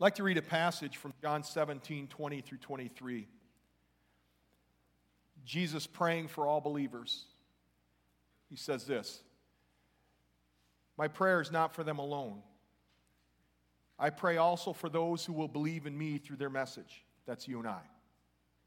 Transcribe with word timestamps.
I'd 0.00 0.04
like 0.04 0.14
to 0.14 0.22
read 0.22 0.38
a 0.38 0.42
passage 0.42 0.96
from 0.96 1.12
John 1.20 1.44
17, 1.44 2.06
20 2.06 2.40
through 2.40 2.56
23. 2.56 3.28
Jesus 5.44 5.86
praying 5.86 6.28
for 6.28 6.46
all 6.46 6.62
believers. 6.62 7.26
He 8.48 8.56
says 8.56 8.86
this 8.86 9.20
My 10.96 11.06
prayer 11.06 11.42
is 11.42 11.52
not 11.52 11.74
for 11.74 11.84
them 11.84 11.98
alone. 11.98 12.40
I 13.98 14.08
pray 14.08 14.38
also 14.38 14.72
for 14.72 14.88
those 14.88 15.26
who 15.26 15.34
will 15.34 15.48
believe 15.48 15.84
in 15.84 15.98
me 15.98 16.16
through 16.16 16.38
their 16.38 16.48
message. 16.48 17.04
That's 17.26 17.46
you 17.46 17.58
and 17.58 17.68
I. 17.68 17.82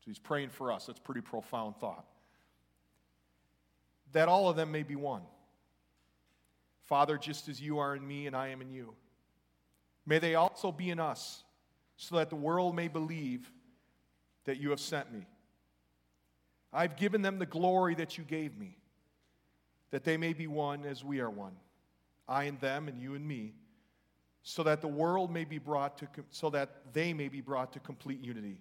So 0.01 0.05
he's 0.05 0.19
praying 0.19 0.49
for 0.49 0.71
us. 0.71 0.85
That's 0.85 0.99
pretty 0.99 1.21
profound 1.21 1.77
thought. 1.77 2.05
That 4.11 4.27
all 4.29 4.49
of 4.49 4.55
them 4.55 4.71
may 4.71 4.83
be 4.83 4.95
one. 4.95 5.23
Father, 6.83 7.17
just 7.17 7.49
as 7.49 7.59
you 7.59 7.79
are 7.79 7.95
in 7.95 8.07
me 8.07 8.27
and 8.27 8.35
I 8.35 8.49
am 8.49 8.61
in 8.61 8.69
you. 8.69 8.93
May 10.05 10.19
they 10.19 10.35
also 10.35 10.71
be 10.71 10.89
in 10.89 10.99
us, 10.99 11.43
so 11.95 12.15
that 12.15 12.29
the 12.29 12.35
world 12.35 12.75
may 12.75 12.87
believe 12.87 13.51
that 14.45 14.59
you 14.59 14.71
have 14.71 14.79
sent 14.79 15.11
me. 15.13 15.25
I've 16.73 16.97
given 16.97 17.21
them 17.21 17.39
the 17.39 17.45
glory 17.45 17.95
that 17.95 18.17
you 18.17 18.23
gave 18.23 18.57
me, 18.57 18.77
that 19.91 20.03
they 20.03 20.17
may 20.17 20.33
be 20.33 20.47
one 20.47 20.85
as 20.85 21.03
we 21.03 21.19
are 21.19 21.29
one, 21.29 21.55
I 22.27 22.45
and 22.45 22.59
them 22.59 22.87
and 22.87 22.99
you 22.99 23.13
and 23.15 23.25
me, 23.25 23.53
so 24.41 24.63
that 24.63 24.81
the 24.81 24.87
world 24.87 25.31
may 25.31 25.45
be 25.45 25.57
brought 25.57 25.97
to 25.99 26.07
so 26.31 26.49
that 26.49 26.93
they 26.93 27.13
may 27.13 27.29
be 27.29 27.39
brought 27.39 27.71
to 27.73 27.79
complete 27.79 28.19
unity. 28.21 28.57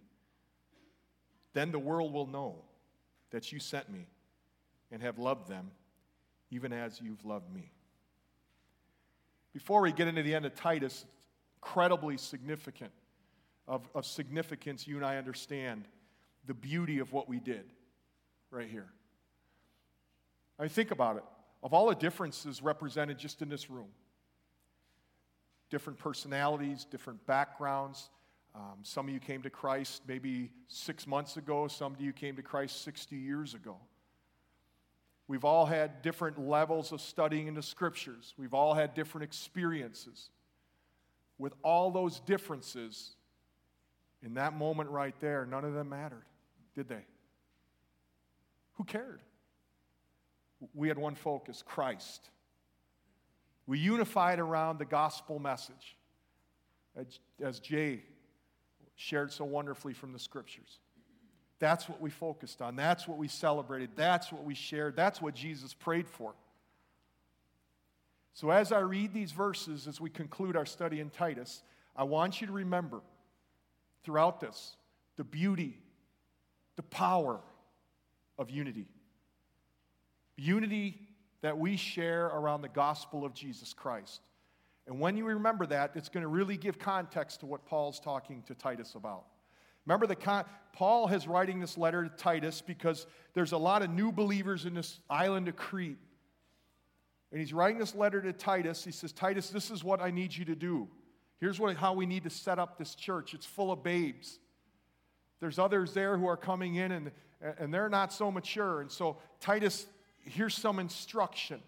Then 1.54 1.72
the 1.72 1.78
world 1.78 2.12
will 2.12 2.26
know 2.26 2.56
that 3.30 3.50
you 3.50 3.58
sent 3.58 3.90
me 3.90 4.06
and 4.92 5.02
have 5.02 5.18
loved 5.18 5.48
them 5.48 5.70
even 6.50 6.72
as 6.72 7.00
you've 7.00 7.24
loved 7.24 7.52
me. 7.52 7.72
Before 9.52 9.80
we 9.80 9.90
get 9.90 10.06
into 10.06 10.22
the 10.22 10.34
end 10.34 10.46
of 10.46 10.54
Titus, 10.54 11.04
incredibly 11.62 12.16
significant, 12.16 12.90
of, 13.68 13.88
of 13.94 14.04
significance, 14.04 14.86
you 14.86 14.96
and 14.96 15.06
I 15.06 15.16
understand 15.16 15.84
the 16.46 16.54
beauty 16.54 16.98
of 16.98 17.12
what 17.12 17.28
we 17.28 17.38
did 17.38 17.64
right 18.50 18.68
here. 18.68 18.88
I 20.58 20.62
mean, 20.62 20.70
think 20.70 20.90
about 20.90 21.16
it. 21.16 21.24
Of 21.62 21.72
all 21.72 21.88
the 21.88 21.94
differences 21.94 22.62
represented 22.62 23.16
just 23.16 23.42
in 23.42 23.48
this 23.48 23.70
room, 23.70 23.88
different 25.70 26.00
personalities, 26.00 26.84
different 26.84 27.24
backgrounds. 27.26 28.10
Um, 28.54 28.80
some 28.82 29.06
of 29.06 29.14
you 29.14 29.20
came 29.20 29.42
to 29.42 29.50
Christ 29.50 30.02
maybe 30.08 30.50
six 30.66 31.06
months 31.06 31.36
ago, 31.36 31.68
some 31.68 31.94
of 31.94 32.00
you 32.00 32.12
came 32.12 32.34
to 32.36 32.42
Christ 32.42 32.82
60 32.82 33.14
years 33.14 33.54
ago. 33.54 33.76
We've 35.28 35.44
all 35.44 35.64
had 35.64 36.02
different 36.02 36.38
levels 36.38 36.90
of 36.90 37.00
studying 37.00 37.46
in 37.46 37.54
the 37.54 37.62
scriptures, 37.62 38.34
we've 38.36 38.52
all 38.52 38.74
had 38.74 38.94
different 38.94 39.22
experiences 39.22 40.30
with 41.38 41.54
all 41.62 41.90
those 41.90 42.20
differences, 42.20 43.12
in 44.22 44.34
that 44.34 44.56
moment 44.56 44.90
right 44.90 45.14
there, 45.20 45.44
none 45.46 45.64
of 45.64 45.74
them 45.74 45.88
mattered, 45.88 46.24
did 46.74 46.88
they? 46.88 47.04
Who 48.74 48.84
cared? 48.84 49.20
We 50.74 50.88
had 50.88 50.98
one 50.98 51.14
focus 51.16 51.62
Christ. 51.66 52.30
We 53.66 53.78
unified 53.78 54.38
around 54.38 54.78
the 54.78 54.84
gospel 54.84 55.38
message, 55.38 55.96
as 57.42 57.60
Jay 57.60 58.02
shared 58.94 59.32
so 59.32 59.44
wonderfully 59.44 59.94
from 59.94 60.12
the 60.12 60.18
scriptures. 60.18 60.78
That's 61.58 61.88
what 61.88 62.00
we 62.00 62.10
focused 62.10 62.60
on. 62.60 62.76
That's 62.76 63.06
what 63.06 63.18
we 63.18 63.28
celebrated. 63.28 63.90
That's 63.96 64.32
what 64.32 64.44
we 64.44 64.54
shared. 64.54 64.96
That's 64.96 65.22
what 65.22 65.34
Jesus 65.34 65.74
prayed 65.74 66.08
for. 66.08 66.34
So, 68.34 68.50
as 68.50 68.72
I 68.72 68.80
read 68.80 69.12
these 69.12 69.32
verses, 69.32 69.86
as 69.86 70.00
we 70.00 70.08
conclude 70.08 70.56
our 70.56 70.66
study 70.66 71.00
in 71.00 71.10
Titus, 71.10 71.62
I 71.94 72.04
want 72.04 72.40
you 72.40 72.46
to 72.46 72.52
remember 72.52 73.00
throughout 74.04 74.40
this 74.40 74.76
the 75.16 75.24
beauty, 75.24 75.78
the 76.76 76.82
power 76.82 77.40
of 78.38 78.50
unity. 78.50 78.86
Unity 80.36 80.98
that 81.42 81.58
we 81.58 81.76
share 81.76 82.26
around 82.26 82.62
the 82.62 82.68
gospel 82.68 83.24
of 83.24 83.34
Jesus 83.34 83.74
Christ. 83.74 84.22
And 84.86 84.98
when 84.98 85.16
you 85.16 85.26
remember 85.26 85.66
that, 85.66 85.92
it's 85.94 86.08
going 86.08 86.22
to 86.22 86.28
really 86.28 86.56
give 86.56 86.78
context 86.78 87.40
to 87.40 87.46
what 87.46 87.66
Paul's 87.66 88.00
talking 88.00 88.42
to 88.46 88.54
Titus 88.54 88.94
about. 88.94 89.24
Remember 89.86 90.06
that 90.06 90.20
con- 90.20 90.44
Paul 90.72 91.08
is 91.08 91.28
writing 91.28 91.60
this 91.60 91.76
letter 91.76 92.04
to 92.04 92.08
Titus 92.08 92.62
because 92.62 93.06
there's 93.34 93.52
a 93.52 93.58
lot 93.58 93.82
of 93.82 93.90
new 93.90 94.10
believers 94.10 94.64
in 94.64 94.74
this 94.74 95.00
island 95.10 95.48
of 95.48 95.56
Crete 95.56 95.98
and 97.32 97.40
he's 97.40 97.54
writing 97.54 97.78
this 97.78 97.94
letter 97.94 98.20
to 98.20 98.32
Titus. 98.32 98.84
He 98.84 98.92
says, 98.92 99.10
Titus, 99.10 99.48
this 99.48 99.70
is 99.70 99.82
what 99.82 100.02
I 100.02 100.10
need 100.10 100.36
you 100.36 100.44
to 100.44 100.54
do. 100.54 100.86
Here's 101.40 101.58
what, 101.58 101.74
how 101.76 101.94
we 101.94 102.04
need 102.04 102.24
to 102.24 102.30
set 102.30 102.58
up 102.58 102.76
this 102.76 102.94
church. 102.94 103.32
It's 103.32 103.46
full 103.46 103.72
of 103.72 103.82
babes. 103.82 104.38
There's 105.40 105.58
others 105.58 105.94
there 105.94 106.18
who 106.18 106.26
are 106.26 106.36
coming 106.36 106.74
in 106.74 106.92
and, 106.92 107.10
and 107.58 107.72
they're 107.72 107.88
not 107.88 108.12
so 108.12 108.30
mature. 108.30 108.82
And 108.82 108.90
so, 108.90 109.16
Titus, 109.40 109.86
here's 110.20 110.54
some 110.54 110.78
instruction 110.78 111.60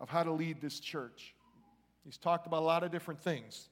of 0.00 0.08
how 0.08 0.22
to 0.22 0.32
lead 0.32 0.60
this 0.62 0.80
church. 0.80 1.34
He's 2.02 2.16
talked 2.16 2.46
about 2.46 2.62
a 2.62 2.66
lot 2.66 2.82
of 2.82 2.90
different 2.90 3.20
things. 3.20 3.68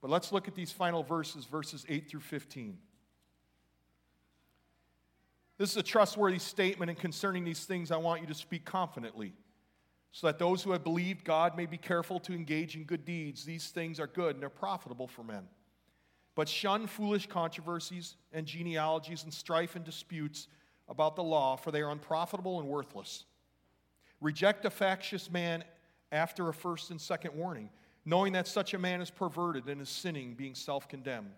But 0.00 0.10
let's 0.10 0.32
look 0.32 0.48
at 0.48 0.54
these 0.54 0.72
final 0.72 1.02
verses, 1.02 1.44
verses 1.44 1.84
8 1.86 2.08
through 2.08 2.20
15. 2.20 2.78
This 5.58 5.70
is 5.70 5.76
a 5.76 5.82
trustworthy 5.82 6.38
statement, 6.38 6.90
and 6.90 6.98
concerning 6.98 7.44
these 7.44 7.66
things, 7.66 7.90
I 7.90 7.98
want 7.98 8.22
you 8.22 8.26
to 8.28 8.34
speak 8.34 8.64
confidently 8.64 9.34
so 10.12 10.26
that 10.26 10.38
those 10.38 10.62
who 10.62 10.72
have 10.72 10.82
believed 10.82 11.24
God 11.24 11.56
may 11.56 11.66
be 11.66 11.76
careful 11.76 12.18
to 12.20 12.32
engage 12.32 12.74
in 12.74 12.84
good 12.84 13.04
deeds. 13.04 13.44
These 13.44 13.68
things 13.68 14.00
are 14.00 14.06
good 14.06 14.34
and 14.34 14.42
they're 14.42 14.48
profitable 14.48 15.06
for 15.06 15.22
men. 15.22 15.46
But 16.34 16.48
shun 16.48 16.86
foolish 16.86 17.26
controversies 17.26 18.16
and 18.32 18.46
genealogies 18.46 19.24
and 19.24 19.32
strife 19.32 19.76
and 19.76 19.84
disputes 19.84 20.48
about 20.88 21.14
the 21.14 21.22
law, 21.22 21.56
for 21.56 21.70
they 21.70 21.82
are 21.82 21.90
unprofitable 21.90 22.58
and 22.58 22.68
worthless. 22.68 23.24
Reject 24.20 24.64
a 24.64 24.70
factious 24.70 25.30
man 25.30 25.64
after 26.12 26.48
a 26.48 26.54
first 26.54 26.90
and 26.90 27.00
second 27.00 27.34
warning, 27.34 27.70
knowing 28.04 28.32
that 28.32 28.48
such 28.48 28.74
a 28.74 28.78
man 28.78 29.00
is 29.00 29.10
perverted 29.10 29.68
and 29.68 29.80
is 29.80 29.88
sinning, 29.88 30.34
being 30.34 30.54
self 30.54 30.88
condemned. 30.88 31.30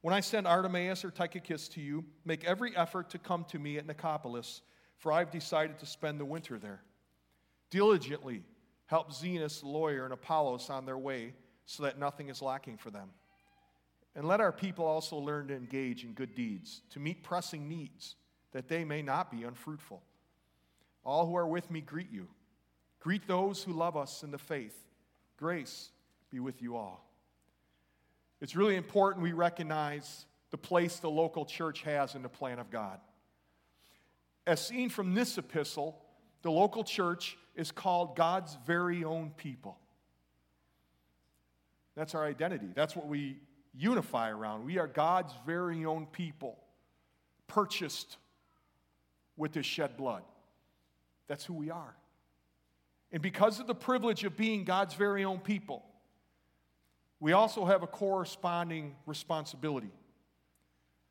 When 0.00 0.12
I 0.12 0.20
send 0.20 0.46
Artemas 0.46 1.04
or 1.04 1.12
Tychicus 1.12 1.68
to 1.68 1.80
you, 1.80 2.04
make 2.24 2.44
every 2.44 2.76
effort 2.76 3.08
to 3.10 3.18
come 3.18 3.44
to 3.50 3.58
me 3.58 3.78
at 3.78 3.86
Nicopolis, 3.86 4.62
for 4.98 5.12
I've 5.12 5.30
decided 5.30 5.78
to 5.78 5.86
spend 5.86 6.18
the 6.18 6.24
winter 6.24 6.58
there. 6.58 6.82
Diligently 7.72 8.44
help 8.84 9.12
Zenas, 9.12 9.60
the 9.60 9.66
lawyer, 9.66 10.04
and 10.04 10.12
Apollos 10.12 10.68
on 10.68 10.84
their 10.84 10.98
way 10.98 11.32
so 11.64 11.84
that 11.84 11.98
nothing 11.98 12.28
is 12.28 12.42
lacking 12.42 12.76
for 12.76 12.90
them. 12.90 13.08
And 14.14 14.28
let 14.28 14.42
our 14.42 14.52
people 14.52 14.84
also 14.84 15.16
learn 15.16 15.48
to 15.48 15.56
engage 15.56 16.04
in 16.04 16.12
good 16.12 16.34
deeds, 16.34 16.82
to 16.90 17.00
meet 17.00 17.22
pressing 17.22 17.70
needs, 17.70 18.16
that 18.52 18.68
they 18.68 18.84
may 18.84 19.00
not 19.00 19.30
be 19.30 19.44
unfruitful. 19.44 20.02
All 21.02 21.26
who 21.26 21.34
are 21.34 21.46
with 21.46 21.70
me 21.70 21.80
greet 21.80 22.12
you. 22.12 22.28
Greet 23.00 23.26
those 23.26 23.64
who 23.64 23.72
love 23.72 23.96
us 23.96 24.22
in 24.22 24.30
the 24.30 24.38
faith. 24.38 24.76
Grace 25.38 25.88
be 26.30 26.40
with 26.40 26.60
you 26.60 26.76
all. 26.76 27.08
It's 28.42 28.54
really 28.54 28.76
important 28.76 29.22
we 29.22 29.32
recognize 29.32 30.26
the 30.50 30.58
place 30.58 30.98
the 30.98 31.08
local 31.08 31.46
church 31.46 31.80
has 31.84 32.14
in 32.14 32.20
the 32.20 32.28
plan 32.28 32.58
of 32.58 32.70
God. 32.70 33.00
As 34.46 34.60
seen 34.60 34.90
from 34.90 35.14
this 35.14 35.38
epistle, 35.38 35.98
the 36.42 36.50
local 36.50 36.84
church 36.84 37.38
is 37.54 37.70
called 37.70 38.16
God's 38.16 38.56
very 38.66 39.04
own 39.04 39.30
people. 39.36 39.78
That's 41.94 42.14
our 42.14 42.24
identity. 42.24 42.68
That's 42.74 42.96
what 42.96 43.06
we 43.06 43.38
unify 43.74 44.30
around. 44.30 44.64
We 44.64 44.78
are 44.78 44.86
God's 44.86 45.32
very 45.46 45.84
own 45.84 46.06
people, 46.06 46.58
purchased 47.46 48.16
with 49.36 49.54
his 49.54 49.66
shed 49.66 49.96
blood. 49.96 50.22
That's 51.28 51.44
who 51.44 51.54
we 51.54 51.70
are. 51.70 51.94
And 53.12 53.22
because 53.22 53.60
of 53.60 53.66
the 53.66 53.74
privilege 53.74 54.24
of 54.24 54.36
being 54.36 54.64
God's 54.64 54.94
very 54.94 55.24
own 55.24 55.38
people, 55.38 55.84
we 57.20 57.32
also 57.32 57.64
have 57.66 57.82
a 57.82 57.86
corresponding 57.86 58.96
responsibility. 59.06 59.92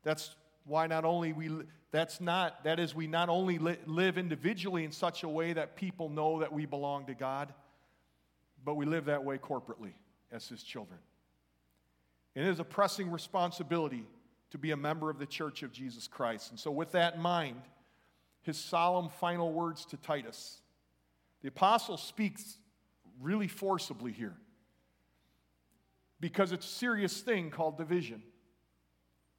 That's 0.02 0.34
why 0.64 0.86
not 0.86 1.04
only 1.04 1.32
we 1.32 1.50
that's 1.92 2.20
not, 2.20 2.64
that 2.64 2.80
is, 2.80 2.94
we 2.94 3.06
not 3.06 3.28
only 3.28 3.58
li- 3.58 3.76
live 3.86 4.18
individually 4.18 4.84
in 4.84 4.92
such 4.92 5.22
a 5.22 5.28
way 5.28 5.52
that 5.52 5.76
people 5.76 6.08
know 6.08 6.40
that 6.40 6.52
we 6.52 6.66
belong 6.66 7.06
to 7.06 7.14
God, 7.14 7.52
but 8.64 8.74
we 8.74 8.86
live 8.86 9.04
that 9.04 9.24
way 9.24 9.38
corporately 9.38 9.92
as 10.32 10.48
His 10.48 10.62
children. 10.62 10.98
it 12.34 12.44
is 12.46 12.58
a 12.58 12.64
pressing 12.64 13.10
responsibility 13.10 14.04
to 14.50 14.58
be 14.58 14.70
a 14.70 14.76
member 14.76 15.10
of 15.10 15.18
the 15.18 15.26
church 15.26 15.62
of 15.62 15.72
Jesus 15.72 16.08
Christ. 16.08 16.50
And 16.50 16.58
so, 16.58 16.70
with 16.70 16.92
that 16.92 17.14
in 17.14 17.20
mind, 17.20 17.60
his 18.42 18.58
solemn 18.58 19.08
final 19.08 19.52
words 19.52 19.84
to 19.86 19.96
Titus. 19.96 20.60
The 21.42 21.48
apostle 21.48 21.96
speaks 21.96 22.58
really 23.20 23.48
forcibly 23.48 24.12
here 24.12 24.34
because 26.20 26.52
it's 26.52 26.66
a 26.66 26.68
serious 26.68 27.20
thing 27.20 27.50
called 27.50 27.78
division 27.78 28.22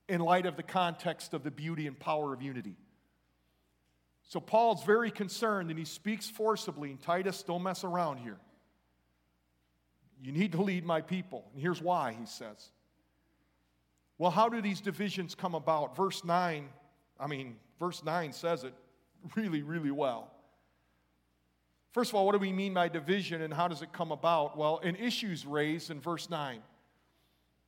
in 0.10 0.22
light 0.22 0.46
of 0.46 0.58
the 0.58 0.64
context 0.64 1.34
of 1.34 1.44
the 1.44 1.52
beauty 1.52 1.88
and 1.88 1.98
power 2.00 2.34
of 2.34 2.42
unity. 2.42 2.76
So 4.24 4.40
Paul's 4.40 4.84
very 4.84 5.12
concerned 5.12 5.70
and 5.70 5.78
he 5.78 5.86
speaks 5.86 6.30
forcibly. 6.30 6.92
And 6.92 7.02
Titus, 7.02 7.44
don't 7.44 7.64
mess 7.64 7.84
around 7.84 8.18
here. 8.18 8.38
You 10.22 10.32
need 10.32 10.54
to 10.54 10.62
lead 10.62 10.86
my 10.86 11.02
people. 11.02 11.46
And 11.54 11.62
here's 11.62 11.82
why, 11.82 12.16
he 12.18 12.26
says. 12.26 12.72
Well, 14.18 14.32
how 14.32 14.48
do 14.50 14.62
these 14.62 14.80
divisions 14.80 15.36
come 15.36 15.56
about? 15.56 15.96
Verse 15.96 16.24
9, 16.24 16.70
I 17.20 17.28
mean, 17.28 17.58
verse 17.80 18.04
9 18.04 18.32
says 18.32 18.64
it 18.64 18.74
really, 19.36 19.64
really 19.64 19.92
well. 19.92 20.32
First 21.92 22.12
of 22.12 22.16
all, 22.16 22.26
what 22.26 22.32
do 22.32 22.40
we 22.40 22.52
mean 22.52 22.74
by 22.74 22.88
division 22.90 23.42
and 23.42 23.54
how 23.54 23.68
does 23.68 23.82
it 23.82 23.94
come 23.94 24.12
about? 24.12 24.58
Well, 24.58 24.80
an 24.84 24.96
issue's 24.96 25.46
raised 25.46 25.92
in 25.92 26.00
verse 26.00 26.30
9. 26.30 26.60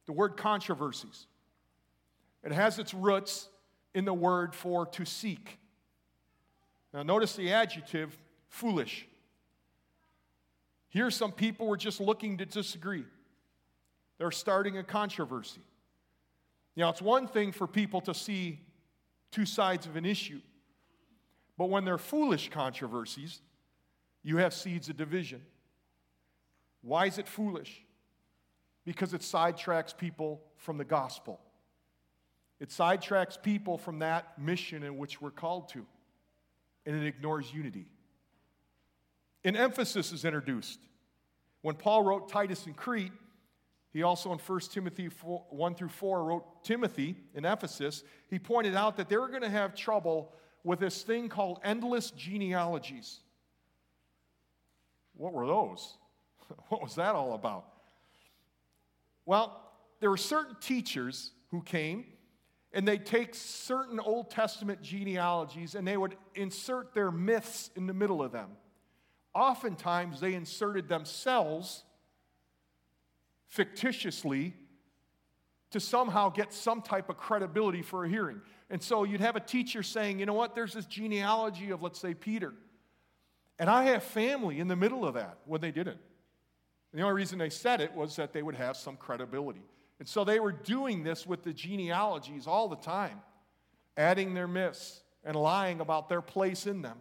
The 0.06 0.14
word 0.14 0.38
controversies. 0.38 1.28
It 2.46 2.52
has 2.52 2.78
its 2.78 2.94
roots 2.94 3.50
in 3.96 4.06
the 4.06 4.14
word 4.14 4.54
for 4.54 4.86
to 4.86 5.06
seek. 5.06 5.58
Now, 6.94 7.02
notice 7.02 7.36
the 7.36 7.52
adjective 7.52 8.16
foolish. 8.50 9.08
Here, 10.90 11.10
some 11.10 11.32
people 11.32 11.68
were 11.68 11.76
just 11.76 12.00
looking 12.00 12.38
to 12.38 12.46
disagree, 12.46 13.06
they're 14.18 14.32
starting 14.32 14.78
a 14.78 14.84
controversy. 14.84 15.62
Now, 16.78 16.90
it's 16.90 17.02
one 17.02 17.28
thing 17.28 17.52
for 17.52 17.68
people 17.68 18.02
to 18.02 18.14
see 18.14 18.60
two 19.32 19.46
sides 19.46 19.86
of 19.86 19.96
an 19.96 20.06
issue, 20.06 20.42
but 21.58 21.70
when 21.70 21.84
they're 21.84 21.98
foolish 21.98 22.50
controversies, 22.50 23.42
you 24.24 24.38
have 24.38 24.54
seeds 24.54 24.90
of 24.90 24.98
division. 24.98 25.42
Why 26.82 27.08
is 27.08 27.18
it 27.18 27.28
foolish? 27.28 27.84
Because 28.86 29.14
it 29.14 29.22
sidetracks 29.22 29.98
people 29.98 30.42
from 30.58 30.78
the 30.78 30.86
gospel. 30.86 31.40
It 32.60 32.70
sidetracks 32.70 33.42
people 33.42 33.78
from 33.78 34.00
that 34.00 34.40
mission 34.40 34.84
in 34.84 34.98
which 34.98 35.22
we're 35.22 35.32
called 35.32 35.70
to, 35.70 35.86
and 36.86 36.96
it 36.96 37.06
ignores 37.06 37.54
unity. 37.54 37.86
An 39.44 39.56
emphasis 39.56 40.12
is 40.12 40.26
introduced. 40.26 40.80
When 41.62 41.76
Paul 41.76 42.04
wrote 42.04 42.30
Titus 42.30 42.66
and 42.66 42.76
Crete, 42.76 43.12
he 43.92 44.04
also 44.04 44.32
in 44.34 44.40
1 44.40 44.60
Timothy 44.72 45.10
4, 45.10 45.46
1 45.50 45.76
through 45.76 45.90
4 45.90 46.24
wrote 46.24 46.64
Timothy 46.64 47.16
in 47.34 47.46
Ephesus. 47.46 48.04
He 48.30 48.40
pointed 48.40 48.76
out 48.76 48.98
that 48.98 49.08
they 49.08 49.18
were 49.18 49.30
going 49.30 49.42
to 49.42 49.50
have 49.50 49.74
trouble 49.74 50.34
with 50.64 50.80
this 50.80 51.02
thing 51.04 51.30
called 51.30 51.60
endless 51.64 52.12
genealogies. 52.12 53.20
What 55.16 55.34
were 55.34 55.48
those? 55.48 55.96
what 56.70 56.82
was 56.82 56.96
that 56.96 57.16
all 57.16 57.34
about? 57.34 57.66
Well, 59.26 59.62
there 60.00 60.10
were 60.10 60.18
certain 60.18 60.58
teachers 60.60 61.32
who 61.52 61.62
came 61.62 62.06
and 62.76 62.86
they'd 62.86 63.06
take 63.06 63.34
certain 63.34 64.02
Old 64.02 64.30
Testament 64.30 64.82
genealogies 64.82 65.76
and 65.76 65.88
they 65.88 65.96
would 65.96 66.18
insert 66.36 66.94
their 66.94 67.10
myths 67.10 67.72
in 67.78 67.88
the 67.88 67.94
middle 67.94 68.22
of 68.22 68.34
them. 68.34 68.50
Oftentimes, 69.34 70.20
they 70.20 70.34
inserted 70.34 70.90
themselves 70.90 71.84
fictitiously 73.48 74.54
to 75.72 75.80
somehow 75.80 76.30
get 76.30 76.52
some 76.52 76.82
type 76.82 77.10
of 77.10 77.16
credibility 77.16 77.82
for 77.82 78.04
a 78.04 78.10
hearing. 78.10 78.42
And 78.70 78.84
so 78.84 79.06
you'd 79.06 79.22
have 79.22 79.38
a 79.38 79.42
teacher 79.42 79.82
saying, 79.82 80.20
you 80.20 80.26
know 80.26 80.34
what, 80.34 80.54
there's 80.54 80.74
this 80.74 80.86
genealogy 80.86 81.70
of, 81.70 81.82
let's 81.82 82.00
say, 82.00 82.14
Peter. 82.14 82.54
And 83.58 83.70
I 83.70 83.86
have 83.86 84.04
family 84.04 84.60
in 84.60 84.68
the 84.68 84.76
middle 84.76 85.06
of 85.06 85.14
that 85.14 85.38
when 85.46 85.62
they 85.62 85.72
didn't. 85.72 86.00
And 86.92 87.00
the 87.00 87.04
only 87.04 87.16
reason 87.16 87.40
they 87.40 87.50
said 87.50 87.80
it 87.80 87.94
was 87.94 88.18
that 88.18 88.34
they 88.34 88.44
would 88.44 88.56
have 88.56 88.76
some 88.76 88.98
credibility. 88.98 89.64
And 90.00 90.08
so 90.08 90.24
they 90.24 90.40
were 90.40 90.52
doing 90.52 91.04
this 91.04 91.26
with 91.26 91.44
the 91.44 91.54
genealogies 91.54 92.48
all 92.48 92.68
the 92.68 92.76
time, 92.76 93.22
adding 93.96 94.34
their 94.34 94.48
myths 94.48 95.02
and 95.24 95.36
lying 95.36 95.80
about 95.80 96.10
their 96.10 96.22
place 96.22 96.68
in 96.68 96.82
them. 96.82 96.98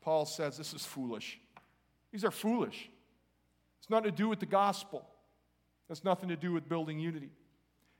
Paul 0.00 0.24
says 0.24 0.56
this 0.56 0.72
is 0.72 0.84
foolish. 0.84 1.38
These 2.12 2.24
are 2.24 2.30
foolish. 2.30 2.90
It's 3.78 3.90
nothing 3.90 4.10
to 4.10 4.16
do 4.16 4.28
with 4.28 4.40
the 4.40 4.46
gospel, 4.46 5.04
it's 5.90 6.04
nothing 6.04 6.28
to 6.28 6.36
do 6.36 6.52
with 6.52 6.68
building 6.68 6.98
unity. 6.98 7.30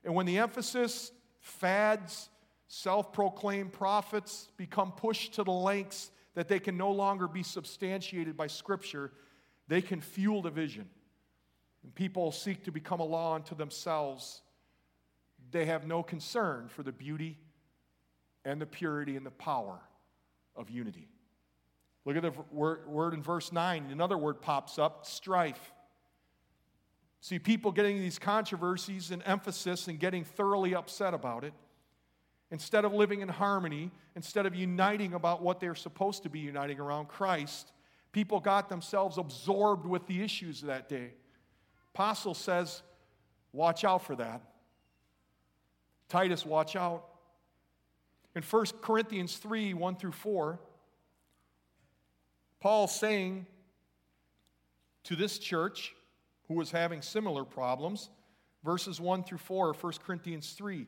And 0.05 0.15
when 0.15 0.27
the 0.27 0.39
emphasis, 0.39 1.13
fads, 1.41 2.29
self 2.69 3.13
proclaimed 3.13 3.73
prophets 3.73 4.49
become 4.57 4.93
pushed 4.93 5.35
to 5.35 5.45
the 5.45 5.53
lengths 5.53 6.11
that 6.35 6.49
they 6.49 6.59
can 6.59 6.77
no 6.77 6.91
longer 6.91 7.29
be 7.29 7.43
substantiated 7.43 8.37
by 8.37 8.47
Scripture, 8.47 9.13
they 9.69 9.83
can 9.83 10.01
fuel 10.01 10.43
division. 10.43 10.89
People 11.95 12.33
seek 12.33 12.65
to 12.65 12.71
become 12.71 13.01
a 13.01 13.05
law 13.05 13.35
unto 13.35 13.55
themselves. 13.55 14.43
They 15.51 15.67
have 15.67 15.87
no 15.87 16.03
concern 16.03 16.69
for 16.69 16.83
the 16.83 16.93
beauty 16.93 17.39
and 18.45 18.61
the 18.61 18.67
purity 18.67 19.17
and 19.17 19.27
the 19.27 19.31
power 19.31 19.81
of 20.57 20.71
unity. 20.71 21.09
Look 22.05 22.17
at 22.17 22.23
the 22.23 22.33
word 22.51 23.15
in 23.15 23.23
verse 23.23 23.53
9. 23.53 23.89
Another 23.91 24.19
word 24.19 24.41
pops 24.41 24.79
up 24.79 25.07
strife. 25.07 25.73
See, 27.21 27.39
people 27.39 27.71
getting 27.71 27.99
these 27.99 28.19
controversies 28.19 29.11
and 29.13 29.23
emphasis 29.25 29.87
and 29.87 29.99
getting 29.99 30.25
thoroughly 30.25 30.75
upset 30.75 31.15
about 31.15 31.45
it. 31.45 31.53
Instead 32.51 32.85
of 32.85 32.93
living 32.93 33.21
in 33.21 33.29
harmony, 33.29 33.91
instead 34.17 34.45
of 34.45 34.55
uniting 34.55 35.15
about 35.15 35.43
what 35.43 35.61
they're 35.61 35.75
supposed 35.75 36.25
to 36.25 36.29
be 36.29 36.41
uniting 36.41 36.81
around 36.81 37.09
Christ, 37.09 37.73
people 38.11 38.41
got 38.41 38.69
themselves 38.69 39.19
absorbed 39.19 39.87
with 39.87 40.07
the 40.07 40.23
issues 40.23 40.63
of 40.63 40.69
that 40.69 40.89
day. 40.89 41.13
Apostle 41.95 42.35
says, 42.35 42.83
watch 43.53 43.85
out 43.85 44.03
for 44.03 44.17
that. 44.17 44.41
Titus, 46.09 46.45
watch 46.47 46.75
out. 46.77 47.05
In 48.35 48.43
1 48.43 48.67
Corinthians 48.81 49.37
3 49.37 49.75
1 49.75 49.97
through 49.97 50.13
4, 50.13 50.59
Paul's 52.61 52.95
saying 52.95 53.47
to 55.05 55.17
this 55.17 55.39
church 55.39 55.95
who 56.49 56.55
was 56.55 56.71
having 56.71 57.03
similar 57.03 57.45
problems, 57.45 58.09
verses 58.65 59.01
1 59.01 59.25
through 59.25 59.39
4 59.39 59.75
1 59.75 59.93
Corinthians 60.05 60.53
3. 60.53 60.87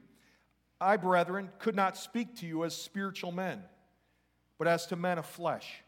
I, 0.81 0.97
brethren, 0.97 1.51
could 1.59 1.77
not 1.77 1.97
speak 1.97 2.37
to 2.37 2.47
you 2.47 2.65
as 2.65 2.77
spiritual 2.77 3.33
men, 3.33 3.63
but 4.59 4.69
as 4.69 4.87
to 4.87 4.97
men 4.97 5.19
of 5.19 5.27
flesh, 5.27 5.84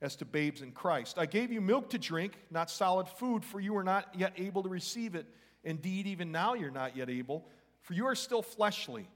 as 0.00 0.16
to 0.16 0.24
babes 0.24 0.62
in 0.62 0.72
Christ. 0.72 1.18
I 1.18 1.26
gave 1.26 1.50
you 1.50 1.60
milk 1.60 1.90
to 1.90 1.98
drink, 1.98 2.38
not 2.50 2.70
solid 2.70 3.08
food, 3.08 3.44
for 3.44 3.60
you 3.60 3.72
were 3.72 3.84
not 3.84 4.14
yet 4.16 4.32
able 4.36 4.62
to 4.62 4.68
receive 4.68 5.14
it. 5.14 5.26
Indeed, 5.64 6.06
even 6.06 6.30
now 6.30 6.54
you're 6.54 6.70
not 6.70 6.96
yet 6.96 7.10
able, 7.10 7.48
for 7.82 7.94
you 7.94 8.06
are 8.06 8.14
still 8.14 8.42
fleshly. 8.42 9.08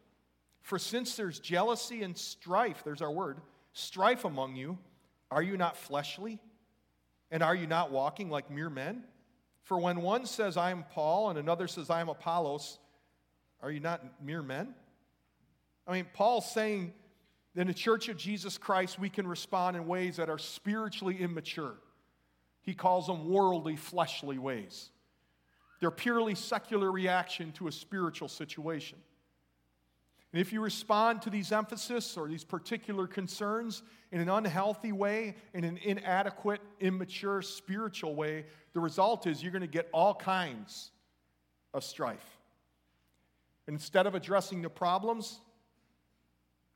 For 0.60 0.78
since 0.78 1.16
there's 1.16 1.38
jealousy 1.38 2.02
and 2.02 2.16
strife, 2.16 2.82
there's 2.84 3.02
our 3.02 3.10
word, 3.10 3.38
strife 3.72 4.24
among 4.24 4.56
you, 4.56 4.78
are 5.30 5.42
you 5.42 5.56
not 5.56 5.76
fleshly? 5.76 6.38
And 7.30 7.42
are 7.42 7.54
you 7.54 7.66
not 7.66 7.90
walking 7.90 8.28
like 8.28 8.50
mere 8.50 8.70
men? 8.70 9.04
For 9.64 9.78
when 9.78 10.02
one 10.02 10.26
says, 10.26 10.56
I 10.56 10.70
am 10.70 10.84
Paul, 10.90 11.30
and 11.30 11.38
another 11.38 11.68
says, 11.68 11.88
I 11.90 12.00
am 12.00 12.08
Apollos, 12.08 12.78
are 13.62 13.70
you 13.70 13.80
not 13.80 14.02
mere 14.22 14.42
men? 14.42 14.74
I 15.86 15.92
mean, 15.92 16.06
Paul's 16.12 16.50
saying 16.50 16.92
in 17.54 17.66
the 17.66 17.74
church 17.74 18.08
of 18.08 18.16
Jesus 18.16 18.56
Christ, 18.56 18.98
we 18.98 19.10
can 19.10 19.26
respond 19.26 19.76
in 19.76 19.86
ways 19.86 20.16
that 20.16 20.30
are 20.30 20.38
spiritually 20.38 21.18
immature. 21.20 21.74
He 22.62 22.74
calls 22.74 23.06
them 23.06 23.28
worldly, 23.28 23.76
fleshly 23.76 24.38
ways. 24.38 24.90
They're 25.80 25.90
purely 25.90 26.34
secular 26.34 26.90
reaction 26.90 27.52
to 27.52 27.66
a 27.66 27.72
spiritual 27.72 28.28
situation. 28.28 28.98
And 30.32 30.40
if 30.40 30.52
you 30.52 30.62
respond 30.62 31.22
to 31.22 31.30
these 31.30 31.52
emphasis 31.52 32.16
or 32.16 32.26
these 32.26 32.44
particular 32.44 33.06
concerns 33.06 33.82
in 34.12 34.20
an 34.20 34.30
unhealthy 34.30 34.92
way, 34.92 35.34
in 35.52 35.64
an 35.64 35.78
inadequate, 35.82 36.62
immature 36.80 37.42
spiritual 37.42 38.14
way, 38.14 38.46
the 38.72 38.80
result 38.80 39.26
is 39.26 39.42
you're 39.42 39.52
going 39.52 39.60
to 39.60 39.66
get 39.66 39.90
all 39.92 40.14
kinds 40.14 40.90
of 41.74 41.84
strife. 41.84 42.38
Instead 43.68 44.06
of 44.06 44.14
addressing 44.14 44.62
the 44.62 44.70
problems, 44.70 45.40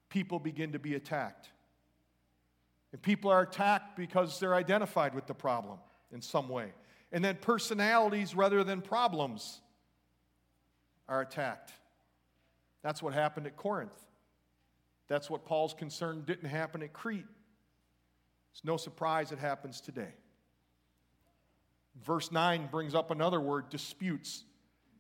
people 0.09 0.39
begin 0.39 0.73
to 0.73 0.79
be 0.79 0.95
attacked. 0.95 1.49
And 2.93 3.03
people 3.03 3.31
are 3.31 3.43
attacked 3.43 3.97
because 3.97 4.41
they're 4.41 4.55
identified 4.55 5.15
with 5.15 5.27
the 5.27 5.35
problem 5.35 5.79
in 6.13 6.23
some 6.23 6.49
way. 6.49 6.73
And 7.13 7.25
then 7.25 7.37
personalities 7.41 8.35
rather 8.35 8.65
than 8.65 8.81
problems 8.81 9.61
are 11.09 11.21
attacked. 11.21 11.73
That's 12.83 13.03
what 13.03 13.15
happened 13.15 13.47
at 13.47 13.57
Corinth. 13.57 14.01
That's 15.09 15.31
what 15.31 15.45
Paul's 15.45 15.75
concern 15.75 16.25
didn't 16.27 16.49
happen 16.49 16.83
at 16.83 16.93
Crete. 16.93 17.27
It's 18.53 18.65
no 18.65 18.77
surprise 18.77 19.33
it 19.33 19.39
happens 19.39 19.81
today. 19.81 20.15
Verse 22.05 22.33
9 22.33 22.69
brings 22.71 22.95
up 22.95 23.11
another 23.11 23.41
word 23.41 23.71
disputes. 23.71 24.45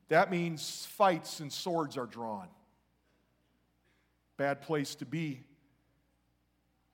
That 0.08 0.30
means 0.30 0.86
fights 0.86 1.40
and 1.40 1.52
swords 1.52 1.96
are 1.96 2.06
drawn. 2.06 2.48
Bad 4.36 4.60
place 4.60 4.94
to 4.96 5.06
be. 5.06 5.40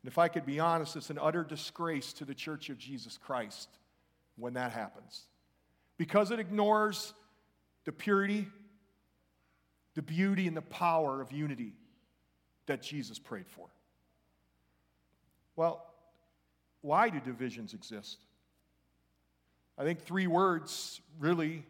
And 0.02 0.10
if 0.10 0.18
I 0.18 0.28
could 0.28 0.44
be 0.44 0.58
honest, 0.60 0.96
it's 0.96 1.10
an 1.10 1.18
utter 1.20 1.44
disgrace 1.44 2.12
to 2.14 2.24
the 2.24 2.34
church 2.34 2.70
of 2.70 2.78
Jesus 2.78 3.18
Christ 3.18 3.68
when 4.36 4.54
that 4.54 4.72
happens. 4.72 5.26
Because 5.96 6.30
it 6.30 6.40
ignores 6.40 7.14
the 7.84 7.92
purity, 7.92 8.48
the 9.94 10.02
beauty, 10.02 10.48
and 10.48 10.56
the 10.56 10.62
power 10.62 11.20
of 11.20 11.30
unity 11.32 11.74
that 12.66 12.82
Jesus 12.82 13.18
prayed 13.18 13.48
for. 13.48 13.68
Well, 15.54 15.86
why 16.80 17.10
do 17.10 17.20
divisions 17.20 17.74
exist? 17.74 18.18
I 19.78 19.84
think 19.84 20.00
three 20.00 20.26
words 20.26 21.00
really 21.18 21.64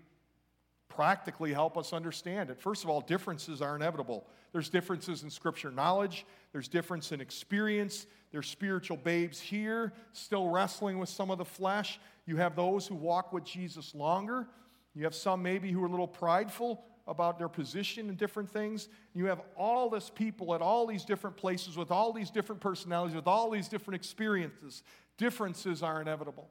practically 0.95 1.53
help 1.53 1.77
us 1.79 1.93
understand 1.93 2.51
it. 2.51 2.61
First 2.61 2.85
of 2.85 2.91
all, 2.91 3.01
differences 3.01 3.63
are 3.63 3.77
inevitable. 3.77 4.27
There's 4.53 4.69
differences 4.69 5.23
in 5.23 5.31
scripture 5.31 5.71
knowledge, 5.71 6.27
there's 6.53 6.69
difference 6.69 7.13
in 7.13 7.21
experience, 7.21 8.07
there's 8.31 8.49
spiritual 8.49 8.97
babes 8.97 9.41
here 9.41 9.93
still 10.13 10.49
wrestling 10.49 10.99
with 10.99 11.09
some 11.09 11.31
of 11.31 11.39
the 11.39 11.45
flesh. 11.45 11.99
You 12.27 12.37
have 12.37 12.57
those 12.57 12.87
who 12.87 12.95
walk 12.95 13.33
with 13.33 13.45
Jesus 13.45 13.95
longer. 13.95 14.47
You 14.95 15.05
have 15.05 15.15
some 15.15 15.43
maybe 15.43 15.71
who 15.71 15.83
are 15.83 15.87
a 15.87 15.91
little 15.91 16.07
prideful 16.07 16.85
about 17.07 17.39
their 17.39 17.49
position 17.49 18.09
and 18.09 18.17
different 18.17 18.49
things. 18.51 18.89
You 19.15 19.27
have 19.27 19.41
all 19.57 19.91
this 19.91 20.11
people 20.11 20.55
at 20.55 20.61
all 20.61 20.87
these 20.87 21.05
different 21.05 21.37
places 21.37 21.77
with 21.77 21.91
all 21.91 22.13
these 22.13 22.31
different 22.31 22.61
personalities, 22.61 23.17
with 23.17 23.27
all 23.27 23.51
these 23.51 23.69
different 23.69 23.97
experiences. 23.97 24.83
Differences 25.17 25.83
are 25.83 26.01
inevitable. 26.01 26.49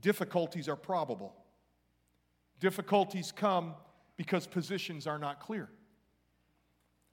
Difficulties 0.00 0.68
are 0.68 0.76
probable. 0.76 1.34
Difficulties 2.60 3.32
come 3.32 3.74
because 4.16 4.46
positions 4.46 5.06
are 5.06 5.18
not 5.18 5.40
clear. 5.40 5.68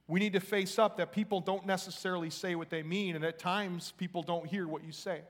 We 0.07 0.19
need 0.19 0.33
to 0.33 0.39
face 0.39 0.77
up 0.79 0.97
that 0.97 1.11
people 1.11 1.41
don't 1.41 1.65
necessarily 1.65 2.29
say 2.29 2.55
what 2.55 2.69
they 2.69 2.83
mean, 2.83 3.15
and 3.15 3.23
at 3.23 3.39
times 3.39 3.93
people 3.97 4.21
don't 4.21 4.45
hear 4.45 4.67
what 4.67 4.83
you 4.83 4.91
say. 4.91 5.21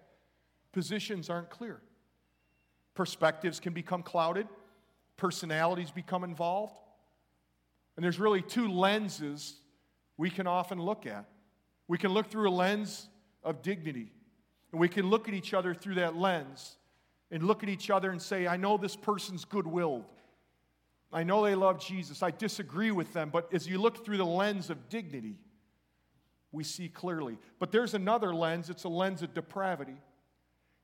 Positions 0.72 1.29
aren't 1.29 1.50
clear. 1.50 1.82
Perspectives 2.96 3.60
can 3.60 3.74
become 3.74 4.03
clouded, 4.03 4.48
personalities 5.17 5.91
become 5.91 6.24
involved. 6.24 6.75
And 7.96 8.03
there's 8.03 8.20
really 8.20 8.41
two 8.41 8.67
lenses 8.67 9.60
we 10.17 10.29
can 10.29 10.48
often 10.48 10.82
look 10.82 11.05
at. 11.05 11.25
We 11.88 11.98
can 11.98 12.12
look 12.12 12.29
through 12.32 12.50
a 12.50 12.51
lens 12.51 13.08
of 13.43 13.62
dignity, 13.62 14.12
and 14.72 14.82
we 14.82 14.89
can 14.89 15.10
look 15.10 15.27
at 15.27 15.34
each 15.34 15.53
other 15.53 15.74
through 15.75 15.96
that 15.96 16.15
lens 16.15 16.77
and 17.34 17.42
look 17.42 17.63
at 17.63 17.70
each 17.70 17.90
other 17.90 18.12
and 18.12 18.22
say, 18.22 18.46
I 18.46 18.58
know 18.58 18.78
this 18.78 18.96
person's 18.96 19.44
good 19.44 19.66
willed. 19.66 20.06
I 21.12 21.24
know 21.24 21.44
they 21.44 21.56
love 21.56 21.84
Jesus. 21.84 22.22
I 22.22 22.30
disagree 22.30 22.92
with 22.92 23.12
them, 23.12 23.32
but 23.34 23.52
as 23.52 23.68
you 23.68 23.80
look 23.80 24.06
through 24.06 24.18
the 24.18 24.25
lens 24.25 24.70
of 24.70 24.88
dignity, 24.88 25.36
we 26.52 26.63
see 26.63 26.88
clearly. 26.88 27.40
But 27.58 27.72
there's 27.72 27.96
another 27.96 28.36
lens, 28.36 28.70
it's 28.70 28.84
a 28.84 28.90
lens 28.90 29.24
of 29.24 29.34
depravity. 29.34 29.98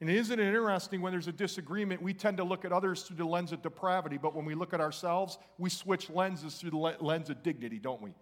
And 0.02 0.10
isn't 0.10 0.40
it 0.40 0.44
interesting 0.44 1.02
when 1.02 1.12
there's 1.12 1.28
a 1.28 1.32
disagreement, 1.32 2.02
we 2.02 2.16
tend 2.16 2.38
to 2.38 2.44
look 2.44 2.66
at 2.66 2.72
others 2.72 3.04
through 3.04 3.18
the 3.18 3.26
lens 3.26 3.52
of 3.52 3.62
depravity, 3.62 4.18
but 4.18 4.36
when 4.36 4.46
we 4.46 4.56
look 4.56 4.74
at 4.74 4.82
ourselves, 4.82 5.38
we 5.60 5.70
switch 5.70 6.10
lenses 6.10 6.56
through 6.56 6.72
the 6.72 6.78
lens 6.78 7.30
of 7.30 7.44
dignity, 7.44 7.78
don't 7.78 8.02
we? 8.02 8.16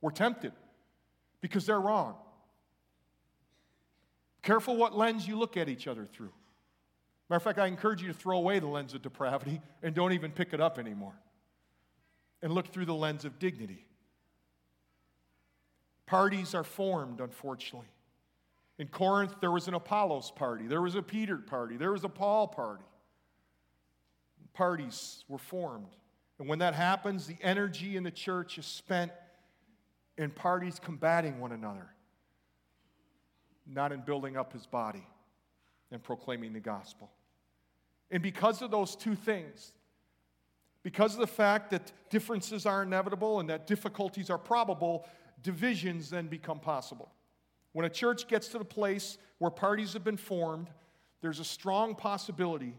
We're 0.00 0.10
tempted 0.10 0.52
because 1.42 1.66
they're 1.66 1.80
wrong. 1.80 2.14
Careful 4.40 4.76
what 4.76 4.96
lens 4.96 5.28
you 5.28 5.38
look 5.38 5.58
at 5.58 5.68
each 5.68 5.86
other 5.86 6.06
through. 6.06 6.32
Matter 7.28 7.36
of 7.38 7.42
fact, 7.42 7.58
I 7.58 7.66
encourage 7.66 8.02
you 8.02 8.08
to 8.08 8.14
throw 8.14 8.36
away 8.36 8.58
the 8.58 8.66
lens 8.66 8.92
of 8.94 9.02
depravity 9.02 9.60
and 9.82 9.94
don't 9.94 10.12
even 10.12 10.30
pick 10.30 10.52
it 10.52 10.60
up 10.60 10.78
anymore 10.78 11.14
and 12.42 12.52
look 12.52 12.68
through 12.68 12.84
the 12.84 12.94
lens 12.94 13.24
of 13.24 13.38
dignity. 13.38 13.86
Parties 16.06 16.54
are 16.54 16.64
formed, 16.64 17.20
unfortunately. 17.20 17.88
In 18.78 18.88
Corinth, 18.88 19.36
there 19.40 19.50
was 19.50 19.68
an 19.68 19.74
Apollos 19.74 20.30
party, 20.32 20.66
there 20.66 20.82
was 20.82 20.96
a 20.96 21.02
Peter 21.02 21.38
party, 21.38 21.76
there 21.76 21.92
was 21.92 22.04
a 22.04 22.08
Paul 22.08 22.48
party. 22.48 22.84
Parties 24.52 25.24
were 25.28 25.38
formed. 25.38 25.96
And 26.38 26.48
when 26.48 26.58
that 26.58 26.74
happens, 26.74 27.26
the 27.26 27.36
energy 27.40 27.96
in 27.96 28.02
the 28.02 28.10
church 28.10 28.58
is 28.58 28.66
spent 28.66 29.12
in 30.18 30.30
parties 30.30 30.78
combating 30.78 31.40
one 31.40 31.52
another, 31.52 31.88
not 33.66 33.92
in 33.92 34.00
building 34.00 34.36
up 34.36 34.52
his 34.52 34.66
body 34.66 35.06
and 35.90 36.02
proclaiming 36.02 36.52
the 36.52 36.60
gospel. 36.60 37.10
And 38.10 38.22
because 38.22 38.62
of 38.62 38.70
those 38.70 38.96
two 38.96 39.14
things, 39.14 39.72
because 40.82 41.14
of 41.14 41.20
the 41.20 41.26
fact 41.26 41.70
that 41.70 41.92
differences 42.10 42.66
are 42.66 42.82
inevitable 42.82 43.40
and 43.40 43.48
that 43.48 43.66
difficulties 43.66 44.30
are 44.30 44.38
probable, 44.38 45.06
divisions 45.42 46.10
then 46.10 46.26
become 46.26 46.60
possible. 46.60 47.10
When 47.72 47.86
a 47.86 47.90
church 47.90 48.28
gets 48.28 48.48
to 48.48 48.58
the 48.58 48.64
place 48.64 49.18
where 49.38 49.50
parties 49.50 49.94
have 49.94 50.04
been 50.04 50.16
formed, 50.16 50.68
there's 51.22 51.40
a 51.40 51.44
strong 51.44 51.94
possibility 51.94 52.76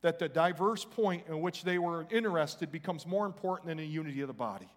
that 0.00 0.18
the 0.18 0.28
diverse 0.28 0.84
point 0.84 1.24
in 1.28 1.40
which 1.40 1.64
they 1.64 1.78
were 1.78 2.06
interested 2.10 2.70
becomes 2.70 3.06
more 3.06 3.26
important 3.26 3.66
than 3.66 3.78
the 3.78 3.86
unity 3.86 4.20
of 4.20 4.28
the 4.28 4.32
body. 4.34 4.68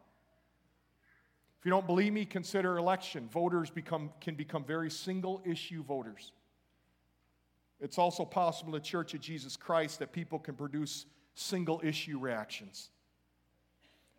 If 1.59 1.65
you 1.65 1.69
don't 1.69 1.85
believe 1.85 2.11
me, 2.11 2.25
consider 2.25 2.79
election. 2.79 3.29
Voters 3.29 3.69
become, 3.69 4.09
can 4.19 4.33
become 4.33 4.63
very 4.63 4.89
single 4.89 5.43
issue 5.45 5.83
voters. 5.83 6.31
It's 7.81 7.97
also 7.97 8.23
possible 8.23 8.75
in 8.75 8.81
the 8.81 8.87
Church 8.87 9.15
of 9.15 9.21
Jesus 9.21 9.57
Christ 9.57 9.99
that 9.99 10.13
people 10.13 10.37
can 10.37 10.53
produce 10.53 11.07
single 11.33 11.81
issue 11.83 12.19
reactions. 12.19 12.91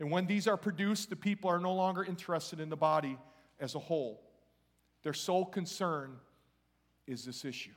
And 0.00 0.11
when 0.11 0.26
these 0.26 0.49
are 0.49 0.57
produced, 0.57 1.11
the 1.11 1.16
people 1.16 1.49
are 1.49 1.61
no 1.61 1.73
longer 1.73 2.02
interested 2.02 2.59
in 2.59 2.69
the 2.69 2.76
body 2.76 3.16
as 3.61 3.76
a 3.76 3.78
whole. 3.78 4.21
Their 5.04 5.12
sole 5.12 5.45
concern 5.45 6.16
is 7.07 7.25
this 7.25 7.45
issue. 7.45 7.73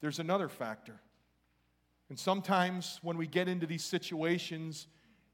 There's 0.00 0.20
another 0.20 0.48
factor. 0.48 1.00
And 2.08 2.18
sometimes 2.18 3.00
when 3.02 3.16
we 3.16 3.26
get 3.26 3.48
into 3.48 3.66
these 3.66 3.84
situations, 3.84 4.86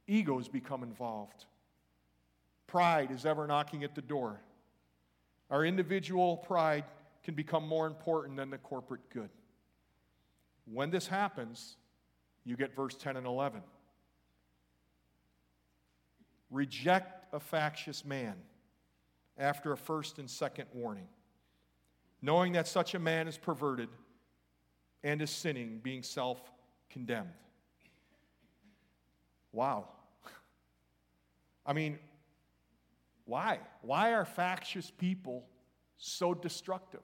egos 0.07 0.49
become 0.49 0.83
involved. 0.83 1.45
Pride 2.67 3.11
is 3.11 3.27
ever 3.27 3.47
knocking 3.47 3.85
at 3.85 3.95
the 3.95 4.03
door. 4.03 4.41
Our 5.51 5.65
individual 5.65 6.37
pride 6.37 6.85
can 7.23 7.35
become 7.35 7.67
more 7.67 7.87
important 7.87 8.37
than 8.37 8.51
the 8.51 8.59
corporate 8.59 9.09
good. 9.11 9.31
When 10.67 10.91
this 10.91 11.07
happens, 11.07 11.77
you 12.45 12.57
get 12.57 12.75
verse 12.75 12.95
10 12.95 13.17
and 13.17 13.27
11. 13.27 13.63
Reject 16.51 17.35
a 17.35 17.41
factious 17.41 18.05
man 18.05 18.35
after 19.37 19.73
a 19.73 19.77
first 19.77 20.19
and 20.19 20.29
second 20.29 20.67
warning, 20.73 21.09
knowing 22.23 22.53
that 22.53 22.67
such 22.67 22.95
a 22.95 22.99
man 22.99 23.29
is 23.29 23.37
perverted 23.37 23.89
and 25.05 25.23
is 25.23 25.31
sinning, 25.31 25.81
being 25.83 26.03
self 26.03 26.41
condemned. 26.91 27.29
Wow. 29.53 29.89
I 31.67 31.73
mean, 31.73 31.99
why? 33.25 33.59
Why 33.83 34.15
are 34.15 34.25
factious 34.25 34.91
people 34.91 35.45
so 35.99 36.33
destructive? 36.35 37.03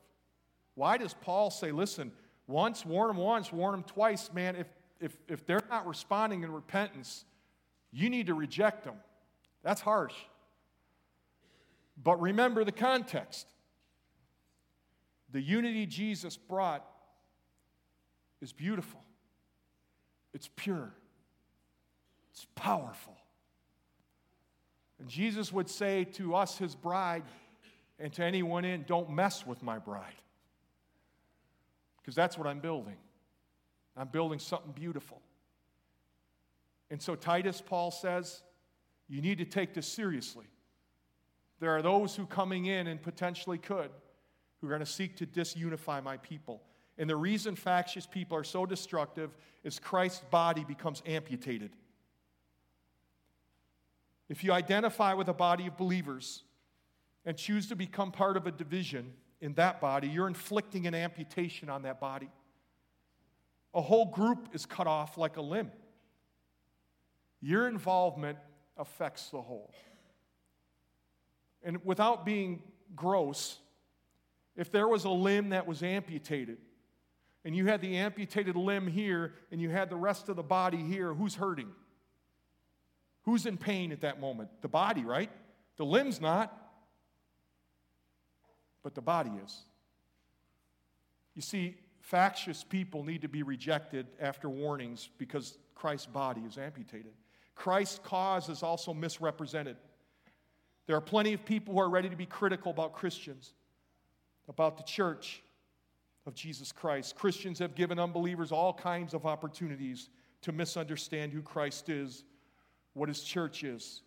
Why 0.75 0.97
does 0.97 1.15
Paul 1.15 1.51
say, 1.51 1.71
listen, 1.71 2.11
once, 2.47 2.85
warn 2.85 3.09
them 3.09 3.17
once, 3.17 3.53
warn 3.53 3.73
them 3.73 3.85
twice. 3.85 4.31
Man, 4.33 4.57
if, 4.57 4.67
if, 5.01 5.17
if 5.29 5.47
they're 5.47 5.63
not 5.71 5.87
responding 5.87 6.43
in 6.43 6.53
repentance, 6.53 7.25
you 7.93 8.11
need 8.11 8.27
to 8.27 8.35
reject 8.35 8.85
them. 8.85 8.97
That's 9.63 9.81
harsh. 9.81 10.15
But 12.03 12.21
remember 12.21 12.65
the 12.65 12.73
context. 12.73 13.47
The 15.33 15.41
unity 15.41 15.87
Jesus 15.87 16.37
brought 16.37 16.85
is 18.41 18.53
beautiful, 18.53 19.01
it's 20.33 20.51
pure, 20.55 20.93
it's 22.31 22.47
powerful. 22.55 23.17
And 25.01 25.09
Jesus 25.09 25.53
would 25.53 25.69
say 25.69 26.05
to 26.05 26.37
us, 26.37 26.57
his 26.57 26.77
bride, 26.77 27.25
and 27.99 28.13
to 28.15 28.25
anyone 28.25 28.65
in, 28.65 28.85
don't 28.85 29.11
mess 29.11 29.47
with 29.47 29.63
my 29.63 29.79
bride 29.79 30.15
because 32.01 32.15
that's 32.15 32.37
what 32.37 32.47
I'm 32.47 32.61
building. 32.61 32.97
I'm 33.97 34.09
building 34.09 34.39
something 34.39 34.73
beautiful. 34.73 35.21
And 36.91 37.01
so, 37.01 37.15
Titus, 37.15 37.63
Paul 37.65 37.91
says, 37.91 38.43
you 39.09 39.21
need 39.21 39.39
to 39.39 39.45
take 39.45 39.75
this 39.75 39.87
seriously. 39.87 40.47
There 41.61 41.71
are 41.71 41.83
those 41.83 42.15
who 42.15 42.27
coming 42.27 42.67
in 42.67 42.87
and 42.87 43.03
potentially 43.03 43.59
could 43.59 43.91
who 44.61 44.67
are 44.67 44.71
going 44.71 44.81
to 44.81 44.87
seek 44.87 45.17
to 45.17 45.27
disunify 45.27 46.03
my 46.03 46.17
people. 46.19 46.63
And 46.99 47.11
the 47.11 47.17
reason 47.17 47.57
factious 47.57 48.07
people 48.07 48.37
are 48.37 48.45
so 48.45 48.67
destructive 48.67 49.37
is 49.63 49.79
Christ's 49.79 50.23
body 50.31 50.65
becomes 50.65 51.03
amputated. 51.07 51.71
If 54.29 54.45
you 54.45 54.53
identify 54.53 55.15
with 55.15 55.29
a 55.29 55.35
body 55.35 55.67
of 55.67 55.77
believers 55.77 56.44
and 57.25 57.37
choose 57.37 57.69
to 57.69 57.77
become 57.77 58.13
part 58.13 58.37
of 58.37 58.47
a 58.47 58.53
division, 58.53 59.13
in 59.41 59.53
that 59.55 59.81
body, 59.81 60.09
you're 60.09 60.27
inflicting 60.27 60.87
an 60.87 60.95
amputation 60.95 61.69
on 61.69 61.83
that 61.83 62.01
body. 62.01 62.31
A 63.75 63.81
whole 63.83 64.07
group 64.07 64.49
is 64.55 64.65
cut 64.65 64.87
off 64.87 65.19
like 65.19 65.37
a 65.37 65.43
limb. 65.43 65.71
Your 67.43 67.69
involvement 67.69 68.39
affects 68.79 69.29
the 69.29 69.43
whole. 69.43 69.71
And 71.63 71.85
without 71.85 72.25
being 72.25 72.63
gross, 72.97 73.59
if 74.57 74.71
there 74.71 74.89
was 74.89 75.05
a 75.05 75.11
limb 75.11 75.51
that 75.51 75.67
was 75.67 75.83
amputated, 75.83 76.59
and 77.45 77.55
you 77.55 77.67
had 77.67 77.83
the 77.83 77.99
amputated 77.99 78.57
limb 78.57 78.87
here, 78.87 79.35
and 79.53 79.61
you 79.61 79.69
had 79.69 79.91
the 79.91 79.97
rest 79.97 80.31
of 80.31 80.37
the 80.37 80.43
body 80.43 80.79
here, 80.79 81.13
who's 81.13 81.35
hurting? 81.35 81.69
Who's 83.25 83.45
in 83.45 83.59
pain 83.59 83.93
at 83.93 84.01
that 84.01 84.21
moment? 84.21 84.49
The 84.63 84.69
body, 84.69 85.05
right? 85.05 85.31
The 85.77 85.85
limb's 85.85 86.19
not 86.19 86.64
but 88.85 88.95
the 88.95 89.03
body 89.03 89.33
is. 89.45 89.63
You 91.35 91.43
see, 91.43 91.77
factious 92.01 92.63
people 92.63 93.03
need 93.03 93.23
to 93.23 93.29
be 93.29 93.43
rejected 93.43 94.07
after 94.21 94.49
warnings 94.49 95.09
because 95.19 95.59
Christ's 95.75 96.07
body 96.07 96.43
is 96.43 96.59
amputated. 96.59 97.15
Christ's 97.57 97.99
cause 98.05 98.49
is 98.49 98.63
also 98.63 98.95
misrepresented. 98.95 99.77
There 100.87 100.97
are 100.97 101.01
plenty 101.01 101.33
of 101.33 101.45
people 101.45 101.75
who 101.75 101.81
are 101.81 101.89
ready 101.89 102.11
to 102.11 102.17
be 102.17 102.27
critical 102.27 102.71
about 102.71 102.93
Christians, 102.93 103.55
about 104.49 104.77
the 104.77 104.83
church 104.85 105.43
of 106.27 106.35
Jesus 106.35 106.71
Christ. 106.71 107.17
Christians 107.17 107.59
have 107.59 107.75
given 107.75 107.99
unbelievers 107.99 108.53
all 108.53 108.75
kinds 108.75 109.15
of 109.15 109.25
opportunities 109.25 110.11
to 110.43 110.53
misunderstand 110.53 111.33
who 111.33 111.41
Christ 111.41 111.89
is, 111.89 112.25
what 112.93 113.09
his 113.09 113.23
church 113.23 113.65
is, 113.65 114.03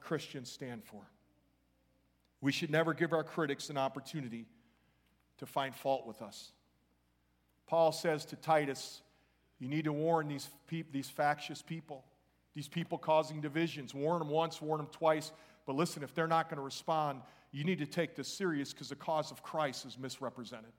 Christians 0.00 0.50
stand 0.50 0.82
for. 0.84 1.02
We 2.40 2.52
should 2.52 2.70
never 2.70 2.94
give 2.94 3.12
our 3.12 3.24
critics 3.24 3.70
an 3.70 3.76
opportunity 3.76 4.46
to 5.38 5.46
find 5.46 5.74
fault 5.74 6.06
with 6.06 6.22
us. 6.22 6.52
Paul 7.66 7.92
says 7.92 8.24
to 8.26 8.36
Titus, 8.36 9.02
You 9.58 9.68
need 9.68 9.84
to 9.84 9.92
warn 9.92 10.28
these, 10.28 10.48
pe- 10.68 10.84
these 10.90 11.08
factious 11.08 11.62
people, 11.62 12.04
these 12.54 12.68
people 12.68 12.98
causing 12.98 13.40
divisions. 13.40 13.94
Warn 13.94 14.20
them 14.20 14.28
once, 14.28 14.62
warn 14.62 14.78
them 14.78 14.88
twice. 14.90 15.32
But 15.66 15.76
listen, 15.76 16.02
if 16.02 16.14
they're 16.14 16.26
not 16.26 16.48
going 16.48 16.56
to 16.56 16.62
respond, 16.62 17.22
you 17.50 17.64
need 17.64 17.78
to 17.78 17.86
take 17.86 18.14
this 18.14 18.28
serious 18.28 18.72
because 18.72 18.88
the 18.88 18.96
cause 18.96 19.30
of 19.30 19.42
Christ 19.42 19.84
is 19.86 19.98
misrepresented. 19.98 20.72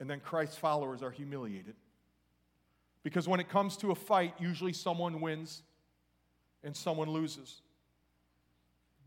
And 0.00 0.10
then 0.10 0.20
Christ's 0.20 0.56
followers 0.56 1.02
are 1.02 1.10
humiliated. 1.10 1.76
Because 3.02 3.26
when 3.26 3.40
it 3.40 3.48
comes 3.48 3.76
to 3.78 3.90
a 3.90 3.94
fight, 3.94 4.34
usually 4.38 4.72
someone 4.72 5.20
wins 5.20 5.62
and 6.62 6.76
someone 6.76 7.10
loses. 7.10 7.61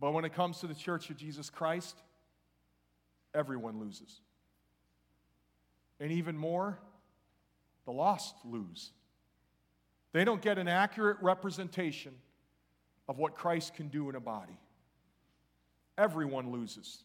But 0.06 0.14
when 0.14 0.24
it 0.24 0.34
comes 0.34 0.60
to 0.60 0.68
the 0.68 0.76
church 0.76 1.10
of 1.10 1.18
Jesus 1.18 1.50
Christ, 1.50 1.96
everyone 3.34 3.80
loses. 3.80 4.22
And 6.00 6.12
even 6.12 6.38
more, 6.38 6.78
the 7.86 7.92
lost 7.92 8.36
lose. 8.46 8.92
They 10.12 10.24
don't 10.24 10.44
get 10.44 10.60
an 10.60 10.68
accurate 10.68 11.18
representation 11.24 12.14
of 13.08 13.18
what 13.18 13.34
Christ 13.34 13.74
can 13.74 13.88
do 13.88 14.08
in 14.08 14.14
a 14.14 14.20
body. 14.20 14.60
Everyone 15.98 16.52
loses. 16.52 17.04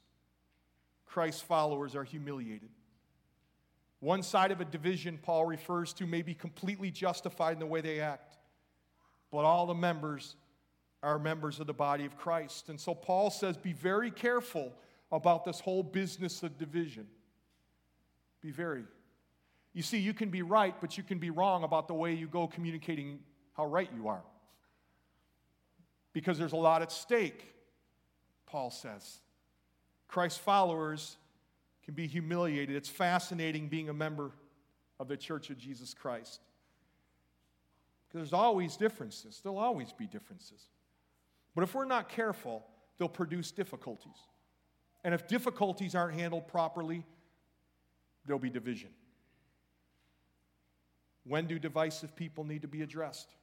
Christ's 1.07 1.41
followers 1.41 1.97
are 1.97 2.05
humiliated. 2.05 2.69
One 4.01 4.23
side 4.23 4.51
of 4.51 4.61
a 4.61 4.67
division 4.67 5.19
Paul 5.23 5.47
refers 5.47 5.95
to 5.95 6.07
may 6.07 6.21
be 6.21 6.35
completely 6.35 6.91
justified 6.91 7.55
in 7.55 7.61
the 7.61 7.67
way 7.67 7.81
they 7.81 8.01
act, 8.01 8.37
but 9.33 9.47
all 9.47 9.65
the 9.65 9.73
members 9.73 10.37
are 11.03 11.19
members 11.19 11.61
of 11.61 11.67
the 11.67 11.73
body 11.73 12.05
of 12.05 12.17
Christ. 12.17 12.69
And 12.69 12.79
so 12.79 12.95
Paul 12.95 13.31
says, 13.31 13.57
be 13.57 13.73
very 13.73 14.11
careful 14.11 14.73
about 15.11 15.45
this 15.45 15.61
whole 15.61 15.83
business 15.83 16.43
of 16.43 16.59
division. 16.59 17.07
Be 18.43 18.51
very. 18.51 18.85
You 19.73 19.83
see, 19.83 19.99
you 19.99 20.15
can 20.15 20.31
be 20.31 20.43
right, 20.43 20.75
but 20.81 20.99
you 20.99 21.03
can 21.03 21.19
be 21.19 21.31
wrong 21.31 21.65
about 21.65 21.89
the 21.89 21.95
way 21.95 22.13
you 22.13 22.27
go 22.27 22.47
communicating 22.47 23.21
how 23.57 23.67
right 23.67 23.91
you 23.97 24.09
are. 24.09 24.23
Because 26.13 26.39
there's 26.39 26.53
a 26.53 26.57
lot 26.57 26.83
at 26.83 26.91
stake, 26.91 27.55
Paul 28.47 28.71
says. 28.71 29.21
Christ's 30.09 30.39
followers 30.39 31.17
can 31.85 31.95
be 31.95 32.07
humiliated. 32.07 32.75
It's 32.75 32.89
fascinating 32.89 33.69
being 33.69 33.89
a 33.89 33.95
member 33.95 34.33
of 34.99 35.09
the 35.09 35.17
church 35.17 35.51
of 35.51 35.59
Jesus 35.59 35.95
Christ. 35.95 36.41
Because 38.09 38.29
there's 38.29 38.33
always 38.33 38.77
differences, 38.77 39.41
there'll 39.43 39.59
always 39.59 39.93
be 39.93 40.07
differences. 40.07 40.67
But 41.55 41.65
if 41.65 41.75
we're 41.75 41.85
not 41.85 42.09
careful, 42.09 42.65
they'll 42.99 43.09
produce 43.09 43.51
difficulties. 43.51 44.17
And 45.05 45.15
if 45.15 45.27
difficulties 45.27 45.95
aren't 45.95 46.19
handled 46.19 46.47
properly, 46.49 47.05
there'll 48.27 48.39
be 48.39 48.51
division. 48.51 48.91
When 51.25 51.47
do 51.47 51.59
divisive 51.59 52.15
people 52.17 52.45
need 52.45 52.63
to 52.63 52.69
be 52.69 52.83
addressed? 52.83 53.35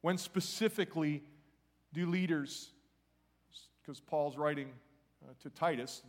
When 0.00 0.18
specifically 0.18 1.22
do 1.92 2.06
leaders, 2.06 2.70
because 3.82 4.00
Paul's 4.00 4.36
writing 4.36 4.70
uh, 5.24 5.32
to 5.40 5.50
Titus, 5.50 6.02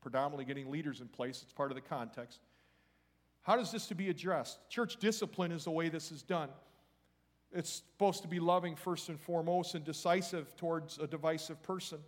predominantly 0.00 0.44
getting 0.44 0.70
leaders 0.70 1.00
in 1.00 1.08
place, 1.08 1.42
it's 1.42 1.52
part 1.52 1.70
of 1.70 1.74
the 1.74 1.80
context. 1.80 2.40
How 3.42 3.56
does 3.56 3.72
this 3.72 3.86
to 3.88 3.94
be 3.94 4.08
addressed? 4.08 4.58
Church 4.70 4.96
discipline 4.98 5.52
is 5.52 5.64
the 5.64 5.70
way 5.70 5.88
this 5.88 6.12
is 6.12 6.22
done. 6.22 6.48
It's 7.54 7.84
supposed 7.92 8.22
to 8.22 8.28
be 8.28 8.40
loving 8.40 8.74
first 8.74 9.08
and 9.08 9.18
foremost 9.18 9.76
and 9.76 9.84
decisive 9.84 10.56
towards 10.56 10.98
a 10.98 11.06
divisive 11.06 11.62
person. 11.62 11.98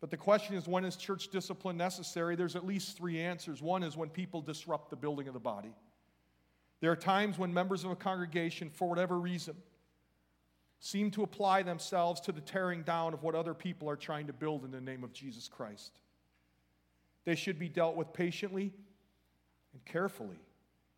But 0.00 0.10
the 0.10 0.16
question 0.16 0.54
is 0.54 0.68
when 0.68 0.84
is 0.84 0.94
church 0.94 1.28
discipline 1.28 1.76
necessary? 1.76 2.36
There's 2.36 2.54
at 2.54 2.64
least 2.64 2.96
three 2.96 3.20
answers. 3.20 3.60
One 3.60 3.82
is 3.82 3.96
when 3.96 4.08
people 4.08 4.40
disrupt 4.40 4.90
the 4.90 4.96
building 4.96 5.26
of 5.26 5.34
the 5.34 5.40
body. 5.40 5.74
There 6.80 6.92
are 6.92 6.96
times 6.96 7.36
when 7.36 7.52
members 7.52 7.84
of 7.84 7.90
a 7.90 7.96
congregation, 7.96 8.70
for 8.70 8.88
whatever 8.88 9.18
reason, 9.18 9.56
seem 10.78 11.10
to 11.12 11.22
apply 11.22 11.62
themselves 11.62 12.20
to 12.22 12.32
the 12.32 12.40
tearing 12.40 12.82
down 12.82 13.14
of 13.14 13.22
what 13.22 13.34
other 13.34 13.54
people 13.54 13.88
are 13.88 13.96
trying 13.96 14.28
to 14.28 14.32
build 14.32 14.64
in 14.64 14.70
the 14.70 14.80
name 14.80 15.02
of 15.04 15.12
Jesus 15.12 15.48
Christ. 15.48 15.92
They 17.24 17.36
should 17.36 17.58
be 17.58 17.68
dealt 17.68 17.96
with 17.96 18.12
patiently 18.12 18.72
and 19.72 19.84
carefully 19.84 20.38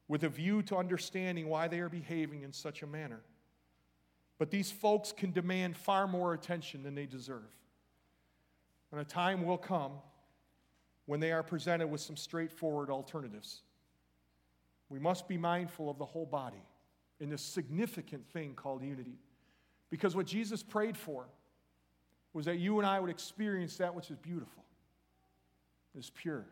with 0.08 0.24
a 0.24 0.28
view 0.28 0.62
to 0.62 0.76
understanding 0.76 1.48
why 1.48 1.68
they 1.68 1.80
are 1.80 1.88
behaving 1.88 2.42
in 2.42 2.52
such 2.52 2.82
a 2.82 2.86
manner. 2.86 3.20
But 4.38 4.50
these 4.50 4.70
folks 4.70 5.12
can 5.12 5.32
demand 5.32 5.76
far 5.76 6.06
more 6.06 6.34
attention 6.34 6.82
than 6.82 6.94
they 6.94 7.06
deserve. 7.06 7.50
And 8.92 9.00
a 9.00 9.04
time 9.04 9.44
will 9.44 9.58
come 9.58 9.92
when 11.06 11.20
they 11.20 11.32
are 11.32 11.42
presented 11.42 11.86
with 11.86 12.00
some 12.00 12.16
straightforward 12.16 12.90
alternatives. 12.90 13.62
We 14.88 14.98
must 14.98 15.28
be 15.28 15.38
mindful 15.38 15.88
of 15.90 15.98
the 15.98 16.04
whole 16.04 16.26
body 16.26 16.62
in 17.20 17.30
this 17.30 17.42
significant 17.42 18.26
thing 18.28 18.54
called 18.54 18.82
unity. 18.82 19.18
Because 19.90 20.14
what 20.14 20.26
Jesus 20.26 20.62
prayed 20.62 20.96
for 20.96 21.26
was 22.32 22.44
that 22.46 22.58
you 22.58 22.78
and 22.78 22.86
I 22.86 23.00
would 23.00 23.10
experience 23.10 23.76
that 23.76 23.94
which 23.94 24.10
is 24.10 24.18
beautiful, 24.18 24.64
is 25.96 26.10
pure, 26.10 26.44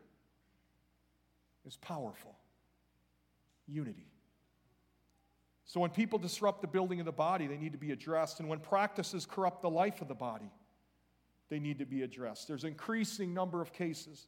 is 1.67 1.77
powerful 1.77 2.37
unity. 3.67 4.07
So 5.65 5.81
when 5.81 5.91
people 5.91 6.19
disrupt 6.19 6.61
the 6.61 6.67
building 6.67 7.01
of 7.01 7.07
the 7.07 7.13
body, 7.13 7.47
they 7.47 7.57
need 7.57 7.73
to 7.73 7.79
be 7.79 7.93
addressed. 7.93 8.41
And 8.41 8.49
when 8.49 8.59
practices 8.59 9.27
corrupt 9.27 9.63
the 9.63 9.71
life 9.71 10.03
of 10.03 10.09
the 10.09 10.15
body, 10.15 10.51
they 11.49 11.59
need 11.59 11.79
to 11.79 11.87
be 11.87 12.03
addressed. 12.03 12.49
There's 12.49 12.65
an 12.65 12.71
increasing 12.71 13.33
number 13.33 13.63
of 13.63 13.73
cases 13.73 14.27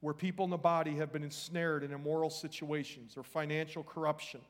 where 0.00 0.14
people 0.14 0.44
in 0.44 0.50
the 0.50 0.56
body 0.56 0.96
have 0.96 1.12
been 1.12 1.22
ensnared 1.22 1.84
in 1.84 1.92
immoral 1.92 2.30
situations 2.30 3.16
or 3.16 3.22
financial 3.22 3.82
corruption. 3.82 4.40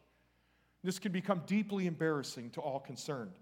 This 0.82 0.98
can 0.98 1.12
become 1.12 1.42
deeply 1.46 1.86
embarrassing 1.86 2.50
to 2.50 2.60
all 2.60 2.80
concerned. 2.80 3.32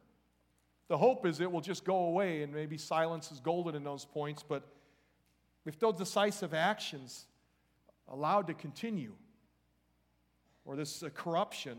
The 0.88 0.99
hope 0.99 1.25
is 1.25 1.40
it 1.40 1.51
will 1.51 1.61
just 1.61 1.85
go 1.85 2.07
away 2.07 2.43
and 2.43 2.53
maybe 2.53 2.77
silence 2.77 3.31
is 3.31 3.38
golden 3.38 3.75
in 3.75 3.85
those 3.85 4.05
points, 4.05 4.43
but 4.43 4.66
if 5.64 5.79
those 5.79 5.95
decisive 5.95 6.53
actions 6.53 7.27
allowed 8.09 8.49
to 8.49 8.55
continue, 8.55 9.12
or 10.71 10.77
this 10.77 11.03
uh, 11.03 11.09
corruption, 11.13 11.77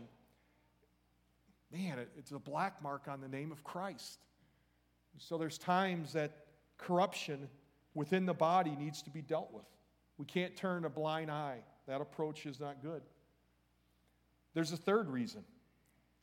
man, 1.72 1.98
it, 1.98 2.10
it's 2.14 2.30
a 2.30 2.38
black 2.38 2.82
mark 2.82 3.08
on 3.08 3.22
the 3.22 3.28
name 3.28 3.50
of 3.50 3.64
Christ. 3.64 4.18
So 5.16 5.38
there's 5.38 5.56
times 5.56 6.12
that 6.12 6.44
corruption 6.76 7.48
within 7.94 8.26
the 8.26 8.34
body 8.34 8.76
needs 8.78 9.00
to 9.00 9.10
be 9.10 9.22
dealt 9.22 9.50
with. 9.50 9.64
We 10.18 10.26
can't 10.26 10.54
turn 10.56 10.84
a 10.84 10.90
blind 10.90 11.30
eye. 11.30 11.60
That 11.86 12.02
approach 12.02 12.44
is 12.44 12.60
not 12.60 12.82
good. 12.82 13.00
There's 14.52 14.72
a 14.72 14.76
third 14.76 15.08
reason 15.08 15.42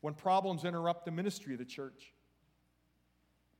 when 0.02 0.14
problems 0.14 0.64
interrupt 0.64 1.06
the 1.06 1.12
ministry 1.12 1.54
of 1.54 1.60
the 1.60 1.66
church. 1.66 2.14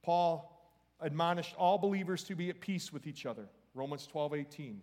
Paul 0.04 0.72
admonished 1.02 1.56
all 1.58 1.80
believers 1.80 2.24
to 2.26 2.36
be 2.36 2.52
at 2.52 2.62
peace 2.62 2.94
with 2.94 3.08
each 3.08 3.26
other. 3.26 3.48
Romans 3.74 4.06
12, 4.06 4.36
18. 4.36 4.82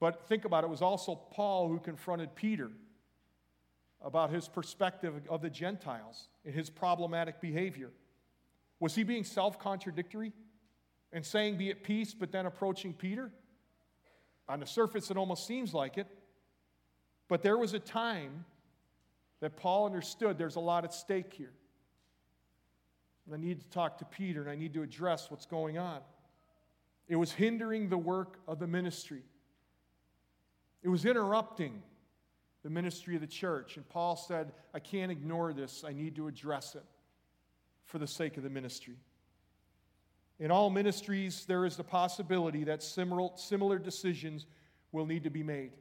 But 0.00 0.26
think 0.26 0.46
about 0.46 0.64
it, 0.64 0.68
it 0.68 0.70
was 0.70 0.82
also 0.82 1.14
Paul 1.14 1.68
who 1.68 1.78
confronted 1.78 2.34
Peter 2.34 2.70
about 4.02 4.30
his 4.30 4.48
perspective 4.48 5.14
of 5.28 5.42
the 5.42 5.50
Gentiles 5.50 6.28
and 6.44 6.54
his 6.54 6.70
problematic 6.70 7.40
behavior. 7.40 7.90
Was 8.80 8.94
he 8.94 9.02
being 9.02 9.24
self 9.24 9.58
contradictory 9.58 10.32
and 11.12 11.24
saying, 11.24 11.58
be 11.58 11.70
at 11.70 11.84
peace, 11.84 12.14
but 12.14 12.32
then 12.32 12.46
approaching 12.46 12.94
Peter? 12.94 13.30
On 14.48 14.58
the 14.58 14.66
surface, 14.66 15.10
it 15.10 15.16
almost 15.18 15.46
seems 15.46 15.74
like 15.74 15.98
it. 15.98 16.06
But 17.28 17.42
there 17.42 17.58
was 17.58 17.74
a 17.74 17.78
time 17.78 18.44
that 19.40 19.56
Paul 19.56 19.86
understood 19.86 20.38
there's 20.38 20.56
a 20.56 20.60
lot 20.60 20.84
at 20.84 20.94
stake 20.94 21.32
here. 21.32 21.52
And 23.26 23.34
I 23.34 23.38
need 23.38 23.60
to 23.60 23.68
talk 23.68 23.98
to 23.98 24.04
Peter 24.06 24.40
and 24.40 24.50
I 24.50 24.56
need 24.56 24.74
to 24.74 24.82
address 24.82 25.30
what's 25.30 25.46
going 25.46 25.78
on. 25.78 26.00
It 27.06 27.16
was 27.16 27.32
hindering 27.32 27.88
the 27.88 27.98
work 27.98 28.38
of 28.48 28.58
the 28.58 28.66
ministry. 28.66 29.22
It 30.82 30.88
was 30.88 31.04
interrupting 31.04 31.82
the 32.62 32.70
ministry 32.70 33.14
of 33.14 33.20
the 33.20 33.26
church. 33.26 33.76
And 33.76 33.88
Paul 33.88 34.16
said, 34.16 34.52
I 34.74 34.78
can't 34.78 35.10
ignore 35.10 35.52
this. 35.52 35.84
I 35.86 35.92
need 35.92 36.16
to 36.16 36.28
address 36.28 36.74
it 36.74 36.84
for 37.84 37.98
the 37.98 38.06
sake 38.06 38.36
of 38.36 38.42
the 38.42 38.50
ministry. 38.50 38.96
In 40.38 40.50
all 40.50 40.70
ministries, 40.70 41.44
there 41.46 41.66
is 41.66 41.76
the 41.76 41.84
possibility 41.84 42.64
that 42.64 42.82
similar, 42.82 43.78
decisions 43.78 44.46
will 44.92 45.06
need 45.06 45.24
to 45.24 45.30
be 45.30 45.42
made. 45.42 45.72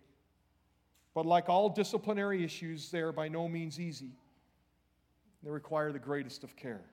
But 1.13 1.25
like 1.25 1.49
all 1.49 1.69
disciplinary 1.69 2.43
issues, 2.43 2.91
they 2.91 2.99
are 2.99 3.11
by 3.11 3.29
no 3.29 3.47
means 3.47 3.79
easy. 3.79 4.11
They 5.43 5.49
require 5.49 5.91
the 5.91 5.99
greatest 5.99 6.43
of 6.43 6.55
care. 6.55 6.83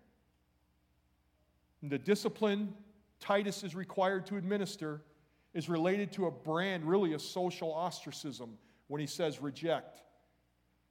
And 1.82 1.90
the 1.90 1.98
discipline 1.98 2.72
Titus 3.18 3.64
is 3.64 3.74
required 3.74 4.26
to 4.26 4.36
administer 4.36 5.02
is 5.54 5.68
related 5.68 6.12
to 6.12 6.26
a 6.26 6.30
brand, 6.30 6.84
really 6.84 7.14
a 7.14 7.18
social 7.18 7.72
ostracism, 7.72 8.58
when 8.88 9.00
he 9.00 9.06
says 9.06 9.40
reject. 9.40 10.00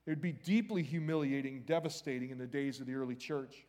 It 0.06 0.12
would 0.12 0.22
be 0.22 0.32
deeply 0.32 0.84
humiliating, 0.84 1.64
devastating 1.66 2.30
in 2.30 2.38
the 2.38 2.48
days 2.48 2.80
of 2.80 2.86
the 2.86 2.96
early 2.96 3.16
church. 3.16 3.66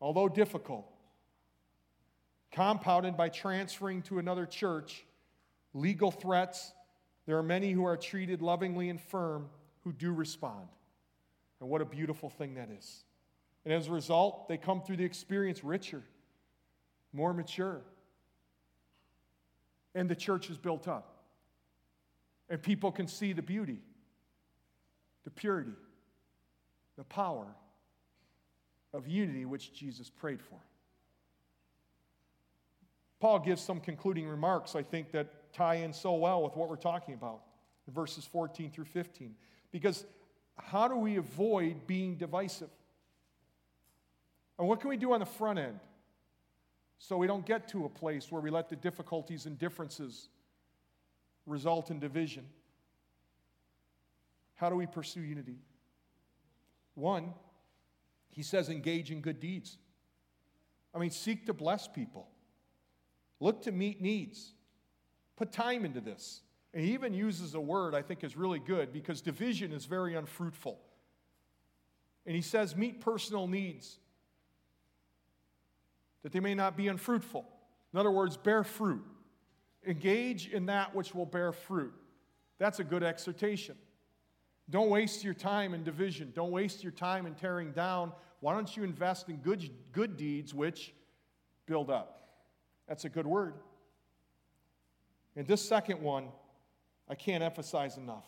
Although 0.00 0.28
difficult, 0.28 0.86
compounded 2.50 3.16
by 3.16 3.28
transferring 3.28 4.02
to 4.02 4.18
another 4.18 4.46
church, 4.46 5.04
legal 5.72 6.10
threats, 6.10 6.72
there 7.26 7.38
are 7.38 7.42
many 7.42 7.72
who 7.72 7.84
are 7.84 7.96
treated 7.96 8.42
lovingly 8.42 8.88
and 8.90 9.00
firm 9.00 9.48
who 9.82 9.92
do 9.92 10.12
respond. 10.12 10.68
And 11.60 11.68
what 11.68 11.80
a 11.80 11.86
beautiful 11.86 12.30
thing 12.30 12.54
that 12.54 12.70
is. 12.70 13.04
And 13.64 13.72
as 13.72 13.88
a 13.88 13.92
result, 13.92 14.48
they 14.48 14.58
come 14.58 14.82
through 14.82 14.98
the 14.98 15.04
experience 15.04 15.64
richer, 15.64 16.02
more 17.12 17.32
mature. 17.32 17.80
And 19.94 20.08
the 20.08 20.16
church 20.16 20.50
is 20.50 20.58
built 20.58 20.88
up. 20.88 21.22
And 22.48 22.60
people 22.62 22.92
can 22.92 23.06
see 23.06 23.32
the 23.32 23.42
beauty, 23.42 23.80
the 25.24 25.30
purity, 25.30 25.74
the 26.96 27.04
power 27.04 27.46
of 28.92 29.08
unity 29.08 29.44
which 29.44 29.72
Jesus 29.72 30.10
prayed 30.10 30.40
for. 30.40 30.58
Paul 33.20 33.38
gives 33.38 33.62
some 33.62 33.80
concluding 33.80 34.28
remarks, 34.28 34.76
I 34.76 34.82
think, 34.82 35.12
that 35.12 35.52
tie 35.54 35.76
in 35.76 35.92
so 35.92 36.14
well 36.14 36.42
with 36.42 36.56
what 36.56 36.68
we're 36.68 36.76
talking 36.76 37.14
about 37.14 37.40
in 37.86 37.94
verses 37.94 38.24
14 38.24 38.70
through 38.70 38.84
15. 38.84 39.34
Because 39.72 40.04
how 40.58 40.88
do 40.88 40.96
we 40.96 41.16
avoid 41.16 41.86
being 41.86 42.16
divisive? 42.16 42.68
And 44.58 44.68
what 44.68 44.80
can 44.80 44.90
we 44.90 44.96
do 44.96 45.12
on 45.14 45.20
the 45.20 45.26
front 45.26 45.58
end 45.58 45.80
so 46.98 47.16
we 47.16 47.26
don't 47.26 47.44
get 47.44 47.68
to 47.68 47.84
a 47.84 47.88
place 47.88 48.30
where 48.30 48.40
we 48.40 48.50
let 48.50 48.68
the 48.68 48.76
difficulties 48.76 49.46
and 49.46 49.58
differences 49.58 50.28
result 51.46 51.90
in 51.90 51.98
division? 51.98 52.46
How 54.54 54.70
do 54.70 54.76
we 54.76 54.86
pursue 54.86 55.20
unity? 55.20 55.58
One, 56.94 57.34
he 58.30 58.42
says, 58.42 58.68
engage 58.68 59.10
in 59.10 59.20
good 59.20 59.40
deeds. 59.40 59.78
I 60.94 60.98
mean, 60.98 61.10
seek 61.10 61.46
to 61.46 61.52
bless 61.52 61.88
people, 61.88 62.28
look 63.40 63.62
to 63.62 63.72
meet 63.72 64.00
needs, 64.00 64.54
put 65.36 65.52
time 65.52 65.84
into 65.84 66.00
this. 66.00 66.40
And 66.72 66.84
he 66.84 66.92
even 66.92 67.14
uses 67.14 67.54
a 67.54 67.60
word 67.60 67.94
I 67.94 68.02
think 68.02 68.24
is 68.24 68.36
really 68.36 68.58
good 68.58 68.92
because 68.92 69.20
division 69.20 69.72
is 69.72 69.84
very 69.84 70.14
unfruitful. 70.14 70.78
And 72.26 72.34
he 72.34 72.42
says, 72.42 72.74
meet 72.74 73.00
personal 73.00 73.46
needs 73.46 73.98
that 76.24 76.32
they 76.32 76.40
may 76.40 76.54
not 76.54 76.76
be 76.76 76.88
unfruitful. 76.88 77.46
In 77.92 78.00
other 78.00 78.10
words, 78.10 78.36
bear 78.36 78.64
fruit. 78.64 79.04
Engage 79.86 80.48
in 80.48 80.66
that 80.66 80.94
which 80.94 81.14
will 81.14 81.26
bear 81.26 81.52
fruit. 81.52 81.92
That's 82.58 82.80
a 82.80 82.84
good 82.84 83.04
exhortation. 83.04 83.76
Don't 84.70 84.88
waste 84.88 85.22
your 85.22 85.34
time 85.34 85.74
in 85.74 85.84
division. 85.84 86.32
Don't 86.34 86.50
waste 86.50 86.82
your 86.82 86.92
time 86.92 87.26
in 87.26 87.34
tearing 87.34 87.72
down. 87.72 88.10
Why 88.40 88.54
don't 88.54 88.74
you 88.74 88.82
invest 88.82 89.28
in 89.28 89.36
good, 89.36 89.68
good 89.92 90.16
deeds 90.16 90.54
which 90.54 90.94
build 91.66 91.90
up? 91.90 92.28
That's 92.88 93.04
a 93.04 93.10
good 93.10 93.26
word. 93.26 93.54
And 95.36 95.46
this 95.46 95.60
second 95.60 96.00
one, 96.00 96.28
I 97.06 97.14
can't 97.14 97.44
emphasize 97.44 97.98
enough. 97.98 98.24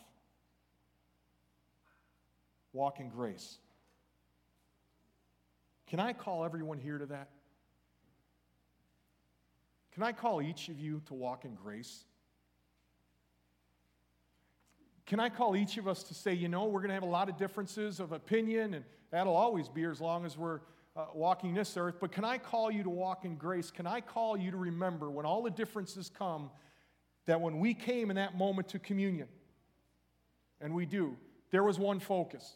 Walk 2.73 2.99
in 2.99 3.09
grace. 3.09 3.57
Can 5.87 5.99
I 5.99 6.13
call 6.13 6.45
everyone 6.45 6.77
here 6.77 6.99
to 6.99 7.07
that? 7.07 7.29
Can 9.97 10.03
I 10.03 10.11
call 10.11 10.43
each 10.43 10.69
of 10.69 10.79
you 10.79 11.01
to 11.07 11.15
walk 11.15 11.43
in 11.43 11.55
grace? 11.55 12.03
Can 15.07 15.19
I 15.19 15.29
call 15.29 15.55
each 15.55 15.77
of 15.77 15.87
us 15.87 16.03
to 16.03 16.13
say, 16.13 16.35
you 16.35 16.47
know, 16.47 16.65
we're 16.65 16.81
going 16.81 16.89
to 16.89 16.93
have 16.93 17.01
a 17.01 17.07
lot 17.07 17.29
of 17.29 17.37
differences 17.37 17.99
of 17.99 18.11
opinion, 18.11 18.75
and 18.75 18.85
that'll 19.09 19.35
always 19.35 19.67
be 19.69 19.85
as 19.85 19.99
long 19.99 20.23
as 20.23 20.37
we're 20.37 20.59
uh, 20.95 21.05
walking 21.15 21.55
this 21.55 21.75
earth. 21.77 21.95
But 21.99 22.11
can 22.11 22.23
I 22.23 22.37
call 22.37 22.69
you 22.69 22.83
to 22.83 22.91
walk 22.91 23.25
in 23.25 23.37
grace? 23.37 23.71
Can 23.71 23.87
I 23.87 24.01
call 24.01 24.37
you 24.37 24.51
to 24.51 24.57
remember 24.57 25.09
when 25.09 25.25
all 25.25 25.41
the 25.41 25.49
differences 25.49 26.11
come 26.15 26.51
that 27.25 27.41
when 27.41 27.57
we 27.57 27.73
came 27.73 28.11
in 28.11 28.17
that 28.17 28.37
moment 28.37 28.67
to 28.67 28.77
communion, 28.77 29.27
and 30.61 30.75
we 30.75 30.85
do, 30.85 31.17
there 31.49 31.63
was 31.63 31.79
one 31.79 31.99
focus 31.99 32.53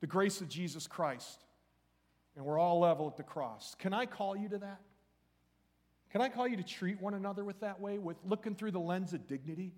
the 0.00 0.06
grace 0.06 0.40
of 0.40 0.48
Jesus 0.48 0.86
Christ. 0.86 1.44
And 2.34 2.46
we're 2.46 2.58
all 2.58 2.80
level 2.80 3.08
at 3.08 3.18
the 3.18 3.22
cross. 3.22 3.76
Can 3.78 3.92
I 3.92 4.06
call 4.06 4.34
you 4.34 4.48
to 4.48 4.58
that? 4.60 4.80
Can 6.14 6.22
I 6.22 6.28
call 6.28 6.46
you 6.46 6.56
to 6.56 6.62
treat 6.62 7.02
one 7.02 7.14
another 7.14 7.44
with 7.44 7.58
that 7.58 7.80
way, 7.80 7.98
with 7.98 8.16
looking 8.24 8.54
through 8.54 8.70
the 8.70 8.78
lens 8.78 9.14
of 9.14 9.26
dignity? 9.26 9.72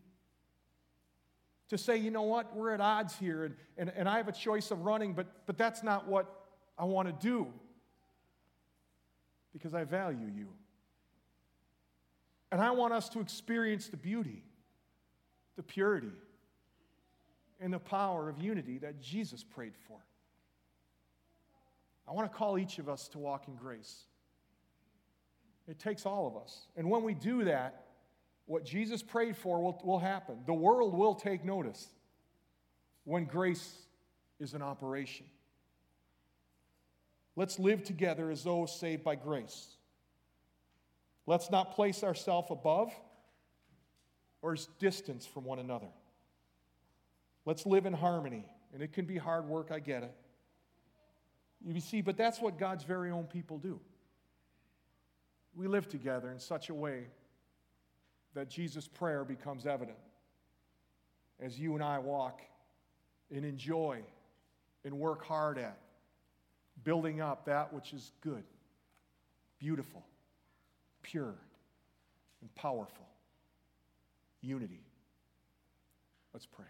To 1.71 1.79
say, 1.79 1.97
you 1.97 2.11
know 2.11 2.25
what, 2.25 2.55
we're 2.55 2.75
at 2.75 2.81
odds 2.83 3.17
here, 3.17 3.45
and, 3.45 3.55
and, 3.79 3.91
and 3.97 4.07
I 4.07 4.19
have 4.19 4.29
a 4.29 4.33
choice 4.33 4.71
of 4.71 4.85
running, 4.85 5.15
but, 5.15 5.29
but 5.47 5.57
that's 5.57 5.83
not 5.83 6.07
what 6.07 6.47
I 6.79 6.85
want 6.85 7.09
to 7.09 7.27
do 7.27 7.47
because 9.55 9.73
I 9.73 9.85
value 9.85 10.31
you. 10.37 10.49
And 12.53 12.61
I 12.61 12.71
want 12.73 12.93
us 12.93 13.09
to 13.11 13.21
experience 13.21 13.89
the 13.89 13.97
beauty, 13.97 14.43
the 15.57 15.63
purity, 15.63 16.13
and 17.61 17.73
the 17.73 17.79
power 17.79 18.29
of 18.29 18.43
unity 18.43 18.77
that 18.77 19.01
Jesus 19.01 19.43
prayed 19.43 19.73
for. 19.89 19.97
I 22.07 22.13
want 22.13 22.31
to 22.31 22.37
call 22.37 22.59
each 22.59 22.79
of 22.79 22.91
us 22.91 23.09
to 23.09 23.19
walk 23.19 23.49
in 23.49 23.55
grace. 23.55 24.05
It 25.69 25.79
takes 25.79 26.07
all 26.07 26.27
of 26.27 26.37
us. 26.37 26.67
And 26.77 26.91
when 26.91 27.03
we 27.03 27.15
do 27.15 27.45
that, 27.45 27.87
what 28.47 28.65
Jesus 28.65 29.03
prayed 29.03 29.37
for 29.37 29.61
will, 29.61 29.81
will 29.85 29.99
happen. 29.99 30.39
The 30.47 30.55
world 30.55 30.95
will 30.95 31.15
take 31.15 31.45
notice 31.45 31.89
when 33.05 33.25
grace 33.25 33.77
is 34.39 34.55
in 34.55 34.63
operation. 34.63 35.27
Let's 37.35 37.59
live 37.59 37.83
together 37.83 38.31
as 38.31 38.45
those 38.45 38.79
saved 38.79 39.03
by 39.03 39.17
grace. 39.17 39.67
Let's 41.27 41.51
not 41.51 41.75
place 41.75 42.05
ourselves 42.05 42.49
above 42.51 42.93
or 44.43 44.57
distance 44.79 45.27
from 45.27 45.45
one 45.45 45.59
another. 45.59 45.89
Let's 47.45 47.67
live 47.67 47.85
in 47.85 47.93
harmony. 47.93 48.45
And 48.73 48.83
it 48.83 48.93
can 48.93 49.07
be 49.07 49.17
hard 49.17 49.47
work, 49.47 49.71
I 49.73 49.81
get 49.81 50.03
it. 50.03 50.15
You 51.65 51.81
see, 51.81 52.01
but 52.01 52.17
that's 52.17 52.41
what 52.41 52.59
God's 52.59 52.85
very 52.85 53.11
own 53.11 53.25
people 53.25 53.59
do 53.59 53.81
we 55.57 55.67
live 55.67 55.89
together 55.89 56.31
in 56.31 56.39
such 56.39 56.69
a 56.69 56.75
way 56.75 57.07
that 58.35 58.49
Jesus' 58.51 58.87
prayer 58.87 59.25
becomes 59.25 59.67
evident 59.67 59.97
as 61.41 61.59
you 61.59 61.75
and 61.75 61.83
I 61.83 61.99
walk 61.99 62.43
and 63.35 63.45
enjoy 63.45 64.03
and 64.85 64.99
work 64.99 65.25
hard 65.25 65.59
at 65.59 65.79
building 66.85 67.21
up 67.21 67.47
that 67.47 67.73
which 67.73 67.93
is 67.95 68.13
good, 68.21 68.45
beautiful, 69.59 70.05
pure, 71.03 71.35
and 72.43 72.55
powerful 72.55 73.07
unity. 74.43 74.85
Let's 76.35 76.47
pray. 76.47 76.67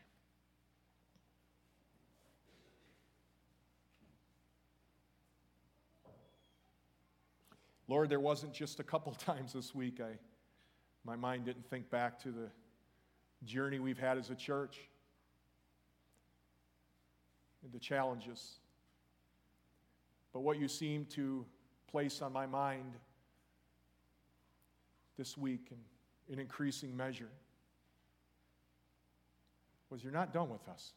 Lord, 7.89 8.09
there 8.09 8.21
wasn't 8.21 8.53
just 8.53 8.81
a 8.81 8.85
couple 8.85 9.13
times 9.27 9.53
this 9.53 9.75
week 9.75 10.01
I 10.01 10.19
my 11.07 11.15
mind 11.15 11.45
didn't 11.45 11.65
think 11.71 11.89
back 11.89 12.21
to 12.25 12.33
the 12.33 12.49
journey 13.45 13.79
we've 13.79 13.99
had 13.99 14.19
as 14.19 14.31
a 14.31 14.35
church 14.35 14.81
and 17.63 17.73
the 17.73 17.79
challenges. 17.79 18.59
But 20.33 20.41
what 20.41 20.59
you 20.59 20.67
seem 20.67 21.05
to 21.11 21.47
place 21.89 22.23
on 22.23 22.33
my 22.33 22.45
mind 22.45 22.95
this 25.17 25.39
week 25.39 25.69
in, 25.71 26.33
in 26.33 26.41
increasing 26.41 26.97
measure 26.97 27.31
was 29.89 30.03
you're 30.03 30.13
not 30.13 30.33
done 30.33 30.51
with 30.51 30.69
us. 30.69 30.93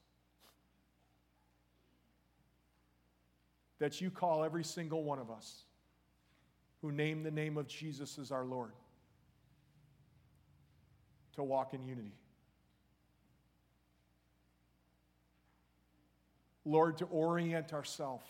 That 3.77 4.01
you 4.01 4.09
call 4.09 4.43
every 4.43 4.63
single 4.63 5.03
one 5.03 5.19
of 5.19 5.29
us 5.29 5.65
who 6.81 6.91
name 6.91 7.23
the 7.23 7.31
name 7.31 7.57
of 7.57 7.67
Jesus 7.67 8.17
as 8.17 8.31
our 8.31 8.45
Lord 8.45 8.71
to 11.35 11.43
walk 11.43 11.73
in 11.73 11.83
unity. 11.83 12.13
Lord, 16.65 16.97
to 16.99 17.05
orient 17.05 17.73
ourselves, 17.73 18.25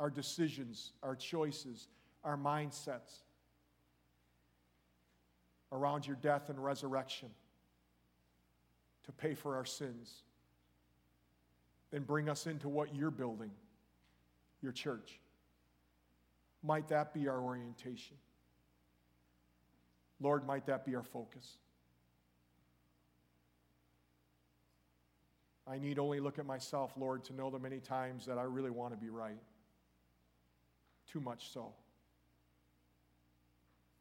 our 0.00 0.10
decisions, 0.10 0.92
our 1.02 1.14
choices, 1.14 1.88
our 2.22 2.36
mindsets 2.36 3.22
around 5.70 6.06
your 6.06 6.16
death 6.16 6.48
and 6.48 6.62
resurrection 6.62 7.28
to 9.04 9.12
pay 9.12 9.34
for 9.34 9.56
our 9.56 9.64
sins. 9.64 10.22
Then 11.90 12.02
bring 12.02 12.28
us 12.28 12.46
into 12.46 12.68
what 12.68 12.94
you're 12.94 13.10
building, 13.10 13.50
your 14.62 14.72
church. 14.72 15.20
Might 16.64 16.88
that 16.88 17.12
be 17.12 17.28
our 17.28 17.38
orientation? 17.38 18.16
Lord, 20.18 20.46
might 20.46 20.64
that 20.66 20.86
be 20.86 20.94
our 20.94 21.02
focus? 21.02 21.58
I 25.66 25.78
need 25.78 25.98
only 25.98 26.20
look 26.20 26.38
at 26.38 26.46
myself, 26.46 26.92
Lord, 26.96 27.22
to 27.24 27.34
know 27.34 27.50
the 27.50 27.58
many 27.58 27.80
times 27.80 28.24
that 28.26 28.38
I 28.38 28.42
really 28.42 28.70
want 28.70 28.94
to 28.94 28.96
be 28.96 29.10
right. 29.10 29.40
Too 31.12 31.20
much 31.20 31.52
so. 31.52 31.72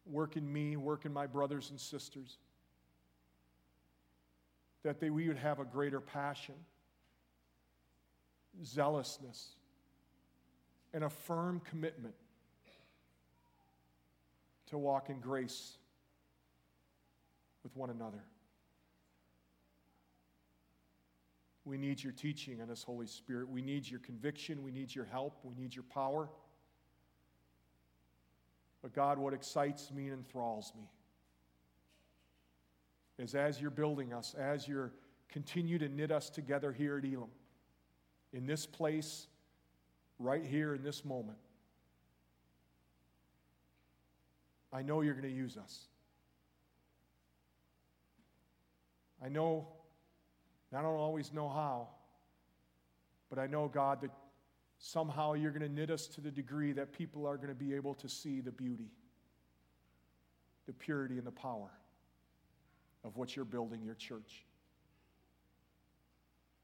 Work 0.06 0.38
in 0.38 0.52
me, 0.52 0.78
work 0.78 1.06
in 1.06 1.12
my 1.12 1.28
brothers 1.28 1.69
and 1.69 1.80
sisters, 1.80 2.38
that 4.84 5.02
they, 5.02 5.10
we 5.10 5.28
would 5.28 5.38
have 5.38 5.60
a 5.60 5.65
greater 5.65 5.99
passion, 5.99 6.56
zealousness, 8.63 9.56
and 10.93 11.04
a 11.04 11.10
firm 11.10 11.62
commitment 11.69 12.15
to 14.74 14.78
walk 14.80 15.10
in 15.10 15.20
grace 15.20 15.78
with 17.64 17.76
one 17.76 17.90
another. 17.90 18.24
We 21.66 21.78
need 21.78 22.04
your 22.04 22.12
teaching 22.12 22.62
on 22.62 22.68
this 22.68 22.84
Holy 22.84 23.08
Spirit. 23.08 23.50
We 23.50 23.62
need 23.62 23.90
your 23.90 24.02
conviction. 24.02 24.64
We 24.64 24.72
need 24.72 24.94
your 24.94 25.06
help. 25.06 25.40
We 25.44 25.56
need 25.56 25.74
your 25.74 25.86
power. 25.86 26.30
But 28.82 28.94
God, 28.94 29.18
what 29.18 29.34
excites 29.34 29.92
me 29.92 30.10
and 30.10 30.18
enthralls 30.18 30.74
me 30.76 30.90
is 33.18 33.34
as 33.34 33.62
you're 33.62 33.72
building 33.72 34.12
us, 34.12 34.36
as 34.38 34.68
you're 34.68 34.92
continue 35.30 35.80
to 35.80 35.90
knit 35.90 36.12
us 36.12 36.30
together 36.30 36.72
here 36.72 36.98
at 36.98 37.06
Elam, 37.06 37.30
in 38.34 38.46
this 38.46 38.66
place, 38.68 39.28
right 40.20 40.46
here 40.46 40.76
in 40.76 40.84
this 40.84 41.04
moment, 41.04 41.38
I 44.74 44.82
know 44.82 45.02
you're 45.02 45.14
going 45.14 45.30
to 45.30 45.36
use 45.36 45.56
us. 45.56 45.86
I 49.24 49.30
know, 49.30 49.68
I 50.76 50.82
don't 50.82 50.96
always 50.96 51.32
know 51.32 51.48
how, 51.48 51.88
but 53.30 53.38
I 53.38 53.48
know, 53.48 53.68
God, 53.68 54.02
that 54.02 54.10
somehow 54.80 55.34
you're 55.34 55.52
going 55.52 55.62
to 55.62 55.74
knit 55.74 55.92
us 55.92 56.08
to 56.08 56.22
the 56.22 56.32
degree 56.32 56.74
that 56.74 56.92
people 56.92 57.26
are 57.26 57.38
going 57.38 57.50
to 57.50 57.56
be 57.56 57.74
able 57.74 57.94
to 57.96 58.10
see 58.10 58.42
the 58.42 58.52
beauty, 58.52 58.92
the 60.66 60.74
purity, 60.74 61.18
and 61.18 61.26
the 61.26 61.32
power 61.32 61.70
of 63.06 63.16
what 63.16 63.36
you're 63.36 63.46
building 63.46 63.84
your 63.84 63.96
church. 63.96 64.44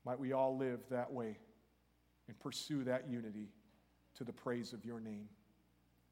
Might 0.04 0.20
we 0.20 0.34
all 0.34 0.58
live 0.58 0.80
that 0.90 1.14
way 1.14 1.38
and 2.28 2.40
pursue 2.40 2.84
that 2.86 3.08
unity 3.10 3.50
to 4.18 4.24
the 4.24 4.34
praise 4.34 4.74
of 4.74 4.84
your 4.84 5.00
name. 5.00 5.30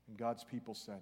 And 0.07 0.17
God's 0.17 0.43
people 0.43 0.75
said, 0.75 1.01